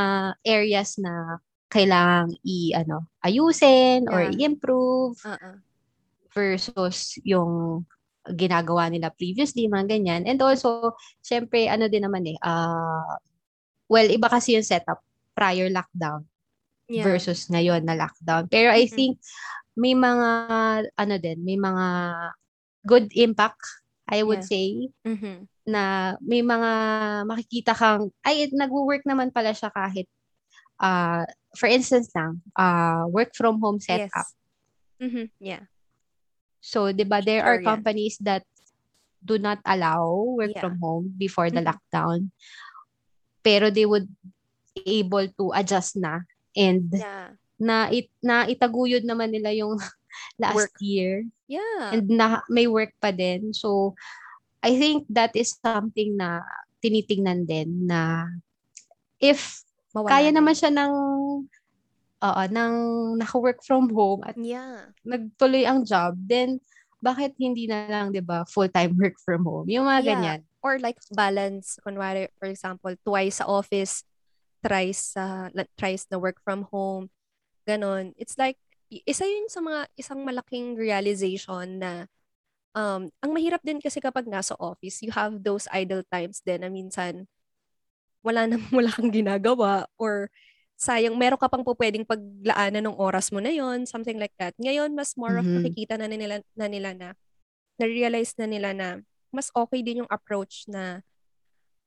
[0.47, 4.31] areas na kailangang i ano ayusin or Yeah.
[4.31, 5.59] i-improve Uh-uh.
[6.31, 7.83] versus yung
[8.27, 10.27] ginagawa nila previously, mga ganyan.
[10.27, 13.15] And also, syempre, ano din naman eh, uh,
[13.87, 14.99] well, iba kasi yung setup
[15.31, 16.27] prior lockdown
[16.87, 17.03] Yeah.
[17.03, 18.47] versus ngayon na lockdown.
[18.47, 18.95] Pero I Mhm.
[18.95, 19.13] think
[19.77, 20.29] may mga,
[20.95, 21.85] ano din, may mga
[22.87, 23.59] good impact,
[24.07, 24.49] I would Yeah.
[24.49, 24.67] say,
[25.03, 25.37] Mhm.
[25.67, 26.71] na may mga
[27.27, 30.07] makikita kang, ay, nag-work naman pala siya kahit,
[30.79, 31.27] uh,
[31.59, 34.07] for instance lang, uh, work from home Yes.
[34.07, 34.27] setup.
[35.03, 35.27] Mhm.
[35.43, 35.67] Yeah.
[36.63, 37.69] So, 'di ba, there are Sure yan.
[37.69, 38.47] companies that
[39.21, 40.07] do not allow
[40.39, 40.63] work Yeah.
[40.63, 41.67] from home before the Mhm.
[41.67, 42.19] lockdown.
[43.43, 44.07] Pero they would
[44.87, 46.23] able to adjust na
[46.57, 47.37] and Yeah.
[47.57, 49.77] na it, na itaguyod naman nila yung
[50.41, 50.81] last Work.
[50.81, 51.93] year Yeah.
[51.93, 53.53] and na may work pa din.
[53.53, 53.93] So,
[54.59, 56.41] I think that is something na
[56.81, 58.25] tinitingnan din na
[59.21, 59.61] if
[59.93, 60.41] Mawala kaya na.
[60.41, 60.93] naman siya ng
[62.17, 62.73] oo, ng
[63.21, 64.89] naka-work from home at Yeah.
[65.05, 66.57] nagtuloy ang job, then
[66.97, 69.69] bakit hindi na lang, 'di ba, full-time work from home?
[69.69, 70.09] Yung mga Yeah.
[70.09, 70.39] ganyan.
[70.65, 74.01] Or like balance, kunwari, for example, twice sa office,
[74.63, 77.09] thrice sa like, thrice na work from home.
[77.67, 78.13] Ganon.
[78.17, 78.57] It's like,
[78.89, 82.07] isa yun sa mga isang malaking realization na
[82.77, 86.71] um, ang mahirap din kasi kapag nasa office, you have those idle times din na
[86.71, 87.27] minsan
[88.25, 90.29] wala na wala kang ginagawa or
[90.77, 94.53] sayang meron ka pang po pwedeng paglaanan ng oras mo na yon something like that.
[94.61, 95.57] Ngayon, mas more of Mhm.
[95.57, 97.07] nakikita na nila, na nila na
[97.81, 98.87] na-realize na nila na
[99.33, 101.01] mas okay din yung approach na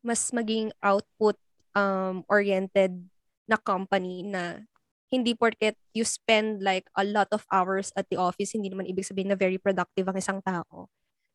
[0.02, 1.36] mas maging output
[1.74, 3.06] um, oriented
[3.50, 4.62] na company na
[5.10, 9.06] hindi porket you spend like a lot of hours at the office, hindi naman ibig
[9.06, 10.86] sabihin na very productive ang isang tao.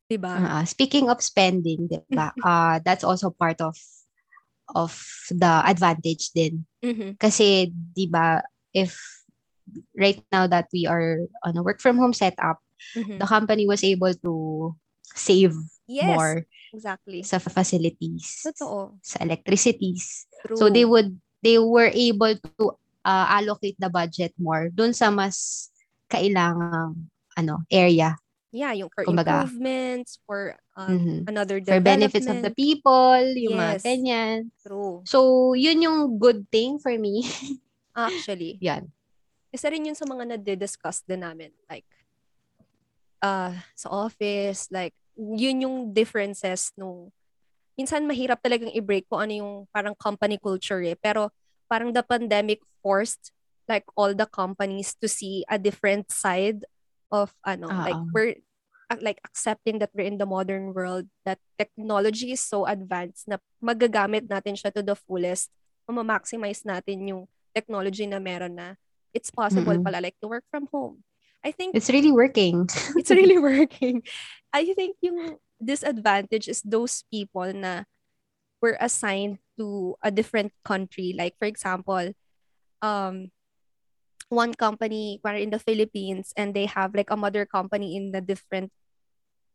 [0.08, 0.32] 'Di ba?
[0.40, 2.32] Ah, speaking of spending, 'di ba?
[2.40, 3.76] uh, that's also part of
[4.72, 4.96] of
[5.28, 6.64] the advantage din.
[6.80, 7.20] Mhm.
[7.20, 8.40] Kasi 'di ba,
[8.72, 8.96] if
[9.92, 12.62] right now that we are on a work from home setup,
[12.96, 13.20] Mhm.
[13.20, 14.34] the company was able to
[15.12, 15.52] save
[15.86, 17.22] Yes, more exactly.
[17.22, 18.98] sa facilities, Totoo.
[19.02, 20.26] sa electricities.
[20.46, 20.56] True.
[20.58, 22.74] So they would they were able to
[23.06, 25.68] uh, allocate the budget more dun sa mas
[26.10, 28.16] kailangang ano area
[28.56, 29.44] yeah, yung for kumbaga.
[29.44, 31.18] improvements, for um, Mhm.
[31.28, 33.84] another for benefits of the people, yung mga Yes.
[33.84, 34.38] ganyan.
[34.64, 35.04] True.
[35.04, 37.20] So, yun yung good thing for me.
[37.92, 38.56] Actually.
[38.64, 38.88] Yan.
[39.52, 41.48] isa rin yun sa mga nade-discuss din namin.
[41.68, 41.88] Like,
[43.24, 47.10] uh, sa office, like, yun yung differences nung,
[47.76, 50.96] minsan mahirap talagang i-break kung ano yung parang company culture eh.
[50.96, 51.32] Pero
[51.68, 53.32] parang the pandemic forced
[53.66, 56.62] like all the companies to see a different side
[57.10, 58.10] of ano, like Oo.
[58.14, 58.34] we're
[58.90, 63.42] uh, like accepting that we're in the modern world, that technology is so advanced na
[63.58, 65.50] magagamit natin siya to the fullest,
[65.86, 67.22] ma-maximize natin yung
[67.54, 68.74] technology na meron na
[69.14, 69.86] it's possible Mm-mm.
[69.86, 71.02] pala like to work from home.
[71.46, 72.66] I think It's really working.
[72.98, 74.02] it's really working.
[74.50, 77.86] I think yung disadvantage is those people na
[78.58, 81.14] were assigned to a different country.
[81.14, 82.10] Like for example,
[82.82, 83.30] um,
[84.26, 88.18] one company were in the Philippines and they have like a mother company in a
[88.18, 88.74] different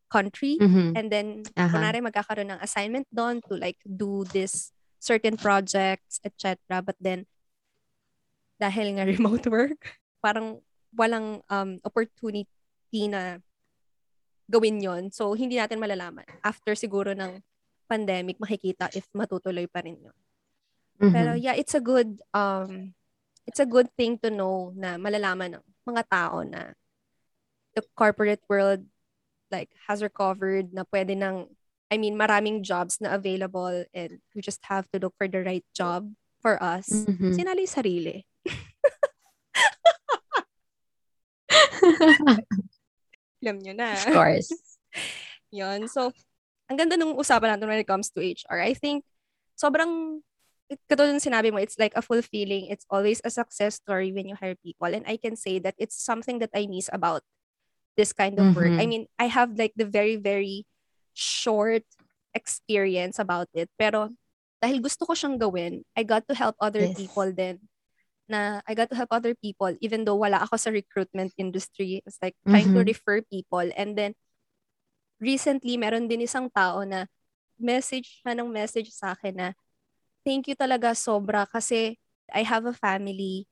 [0.07, 0.55] country.
[0.63, 0.95] Mhm.
[0.95, 4.71] And then, kunwari magkakaroon ng assignment doon to like do this
[5.03, 6.55] certain projects, etc.
[6.79, 7.27] But then,
[8.63, 10.63] dahil nga remote work, parang
[10.95, 13.39] walang um, opportunity na
[14.51, 16.27] gawin yon So, hindi natin malalaman.
[16.43, 17.39] After siguro ng
[17.87, 20.17] pandemic, makikita if matutuloy pa rin yun.
[21.01, 21.11] Mhm.
[21.11, 22.93] Pero yeah, it's a good um
[23.47, 26.75] it's a good thing to know na malalaman ng mga tao na
[27.73, 28.85] the corporate world
[29.49, 31.49] like has recovered na pwede nang
[31.91, 35.65] I mean maraming jobs na available and we just have to look for the right
[35.75, 36.07] job
[36.39, 36.87] for us.
[36.87, 37.35] Mhm.
[37.35, 38.23] Sinali sarili.
[43.41, 43.89] Alam nyo na.
[43.97, 44.49] of course.
[45.51, 45.89] Yun.
[45.89, 46.13] So,
[46.69, 48.61] ang ganda nung usapan natin when it comes to HR.
[48.61, 49.03] I think,
[49.57, 50.21] sobrang,
[50.87, 54.35] katulad ng sinabi mo, it's like a fulfilling, it's always a success story when you
[54.39, 54.87] hire people.
[54.87, 57.23] And I can say that it's something that I miss about
[57.97, 58.71] this kind of work.
[58.79, 58.89] I Mhm.
[58.89, 60.63] mean, I have like the very, very
[61.11, 61.83] short
[62.31, 63.67] experience about it.
[63.75, 64.15] Pero,
[64.63, 66.95] dahil gusto ko siyang gawin, I got to help other Yes.
[66.95, 67.59] people then
[68.31, 71.99] na I got to help other people even though wala ako sa recruitment industry.
[72.07, 72.87] It's like trying to Mhm.
[72.87, 74.15] refer people and then
[75.21, 77.05] recently meron din isang tao na
[77.61, 79.47] nag-message siya ng message sa akin na
[80.25, 81.93] thank you talaga sobra kasi
[82.33, 83.45] I have a family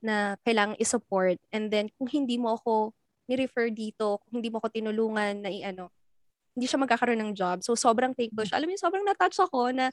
[0.00, 2.96] na kailangang i-support and then kung hindi mo ako
[3.28, 5.90] ni-refer dito, kung hindi mo ako tinulungan na i-ano,
[6.56, 7.60] hindi siya magkakaroon ng job.
[7.60, 8.56] So, sobrang thankful siya.
[8.62, 9.90] Alam mo, sobrang na-touch ako na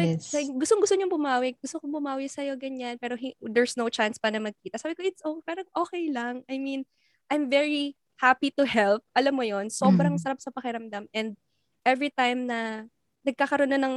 [0.00, 0.32] Yes.
[0.32, 1.58] sabi, gustong gusto niyang bumawi.
[1.60, 2.96] Gusto kong bumawi sa'yo, ganyan.
[2.96, 4.80] Pero he, there's no chance pa na magkita.
[4.80, 5.42] Sabi ko, it's okay.
[5.44, 6.40] Parang okay lang.
[6.48, 6.88] I mean,
[7.28, 9.02] I'm very happy to help.
[9.12, 10.22] Alam mo yon sobrang Mm.
[10.22, 11.10] sarap sa pakiramdam.
[11.12, 11.36] And
[11.82, 12.86] every time na
[13.26, 13.96] nagkakaroon na ng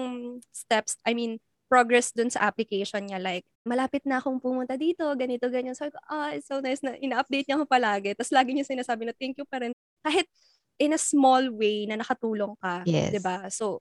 [0.49, 3.17] steps, I mean, progress dun sa application niya.
[3.17, 5.73] Like, malapit na akong pumunta dito, ganito, ganyan.
[5.73, 8.13] Sabi ko, ah, it's so nice na ina-update niya ako palagi.
[8.13, 9.73] Tapos lagi niya sinasabi na thank you pa rin.
[10.05, 10.29] Kahit
[10.77, 12.83] in a small way na nakatulong ka.
[12.85, 13.09] Yes.
[13.15, 13.79] 'di ba So,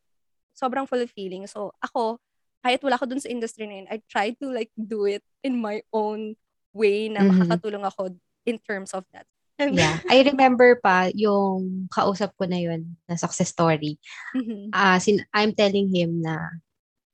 [0.55, 1.45] sobrang fulfilling.
[1.51, 2.23] So, ako,
[2.65, 5.61] kahit wala ko dun sa industry na yun, I try to like do it in
[5.61, 6.39] my own
[6.73, 7.31] way na Mhm.
[7.45, 8.15] makakatulong ako
[8.49, 9.27] in terms of that.
[9.61, 10.03] Yeah.
[10.11, 14.01] I remember pa yung kausap ko na yun na success story.
[14.35, 14.75] Mhm.
[14.75, 16.59] Ah, sin- I'm telling him na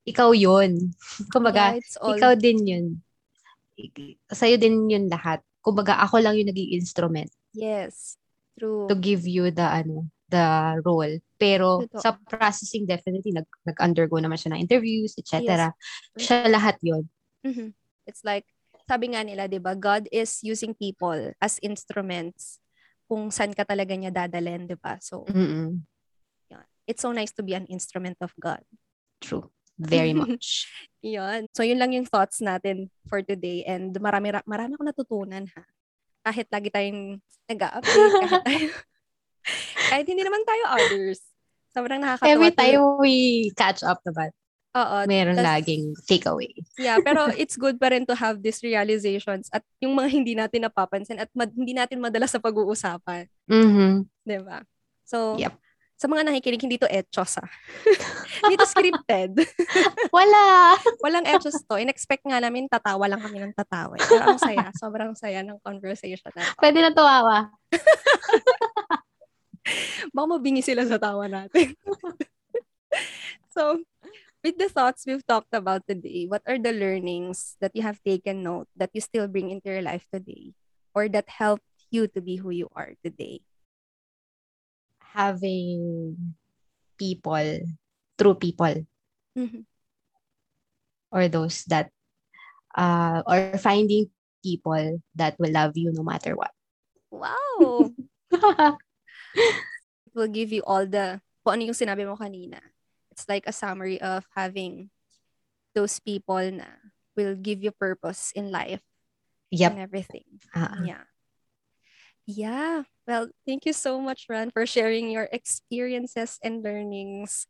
[0.09, 0.95] ikaw yun.
[1.35, 2.87] Kumbaga, Yeah, all, ikaw din yun.
[4.33, 5.45] Sa'yo din yun lahat.
[5.61, 8.17] Kumbaga, ako lang yung naging instrument yes,
[8.57, 8.89] true.
[8.89, 11.19] to give you the ano the role.
[11.37, 12.01] Pero Totoo.
[12.01, 15.75] sa processing, definitely, nag, nag-undergo naman siya ng interviews, etc.
[16.15, 17.11] Siya lahat yun.
[17.43, 17.75] Mhm.
[18.07, 18.47] It's like,
[18.91, 22.59] sabi nga nila, di ba, God is using people as instruments
[23.11, 24.99] kung saan ka talaga niya dadalhin, di ba?
[25.03, 25.83] So, Mm-mm.
[26.91, 28.63] it's so nice to be an instrument of God.
[29.23, 29.47] True.
[29.79, 30.67] Very much.
[31.03, 31.47] Yun.
[31.55, 33.63] So, yun lang yung thoughts natin for today.
[33.63, 35.63] And marami, ra- marami akong natutunan, ha?
[36.27, 38.69] Kahit lagi tayong nag-update, kahit tayo,
[39.91, 41.19] kahit hindi naman tayo others.
[41.71, 42.31] Sobrang nakakatawa.
[42.31, 43.15] Every time we
[43.55, 44.31] catch up naman,
[44.71, 44.97] Oo.
[45.07, 46.51] meron tas- laging takeaway.
[46.75, 50.67] Yeah, pero it's good pa rin to have these realizations at yung mga hindi natin
[50.67, 53.27] napapansin at mad- hindi natin madala sa pag-uusapan.
[53.51, 53.93] Mm-hmm.
[54.23, 54.63] Di ba?
[55.07, 55.55] So, Yep.
[55.95, 57.51] sa mga nakikinig, hindi to etchos ah.
[58.47, 59.37] hindi to scripted.
[60.17, 60.75] Wala!
[61.03, 61.77] Walang etchos to.
[61.77, 63.95] In-expect nga namin, tatawa lang kami ng tatawa.
[64.01, 64.73] Pero ang saya.
[64.75, 66.59] Sobrang saya ng conversation na to.
[66.59, 67.53] Pwede na tuwawa.
[70.15, 71.77] Baka mabingi sila sa tawa natin.
[73.55, 73.83] so,
[74.43, 78.43] with the thoughts we've talked about today, what are the learnings that you have taken
[78.43, 80.53] note that you still bring into your life today
[80.95, 83.41] or that helped you to be who you are today?
[85.13, 86.17] Having
[86.99, 87.67] people,
[88.19, 88.87] true people,
[89.37, 89.67] Mhm.
[91.11, 91.91] or those that,
[92.79, 94.11] uh, or finding
[94.43, 96.55] people that will love you no matter what.
[97.11, 97.91] Wow!
[100.11, 102.59] It will give you all the, kung ano yung sinabi mo kanina.
[103.15, 104.91] It's like a summary of having
[105.75, 106.67] those people na
[107.15, 108.83] will give you purpose in life
[109.51, 109.73] yep.
[109.73, 110.27] and everything.
[110.55, 111.05] Ah, Yeah.
[112.27, 112.87] Yeah.
[113.07, 117.47] Well, thank you so much, Ran, for sharing your experiences and learnings.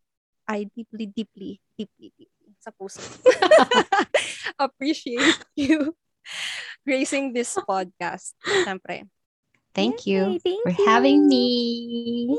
[0.48, 3.00] I deeply, deeply, deeply, deeply sa puso.
[4.60, 5.96] Appreciate you
[6.84, 8.36] gracing this podcast.
[8.44, 9.08] Siyempre.
[9.74, 10.86] Thank Yay, you thank for you.
[10.86, 12.38] having me.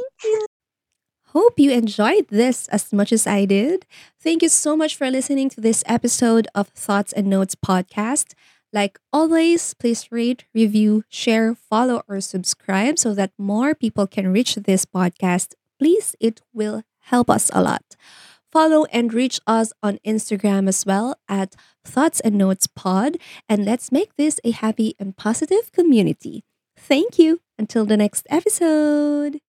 [1.27, 3.85] Hope you enjoyed this as much as I did.
[4.19, 8.33] Thank you so much for listening to this episode of Thoughts and Notes podcast.
[8.73, 14.55] Like always, please rate, review, share, follow, or subscribe so that more people can reach
[14.55, 15.53] this podcast.
[15.79, 17.95] Please, it will help us a lot.
[18.51, 21.55] Follow and reach us on Instagram as well at
[21.85, 23.15] Thoughts and Notes Pod,
[23.47, 26.43] and let's make this a happy and positive community.
[26.87, 27.41] Thank you.
[27.57, 29.39] Until the next episode.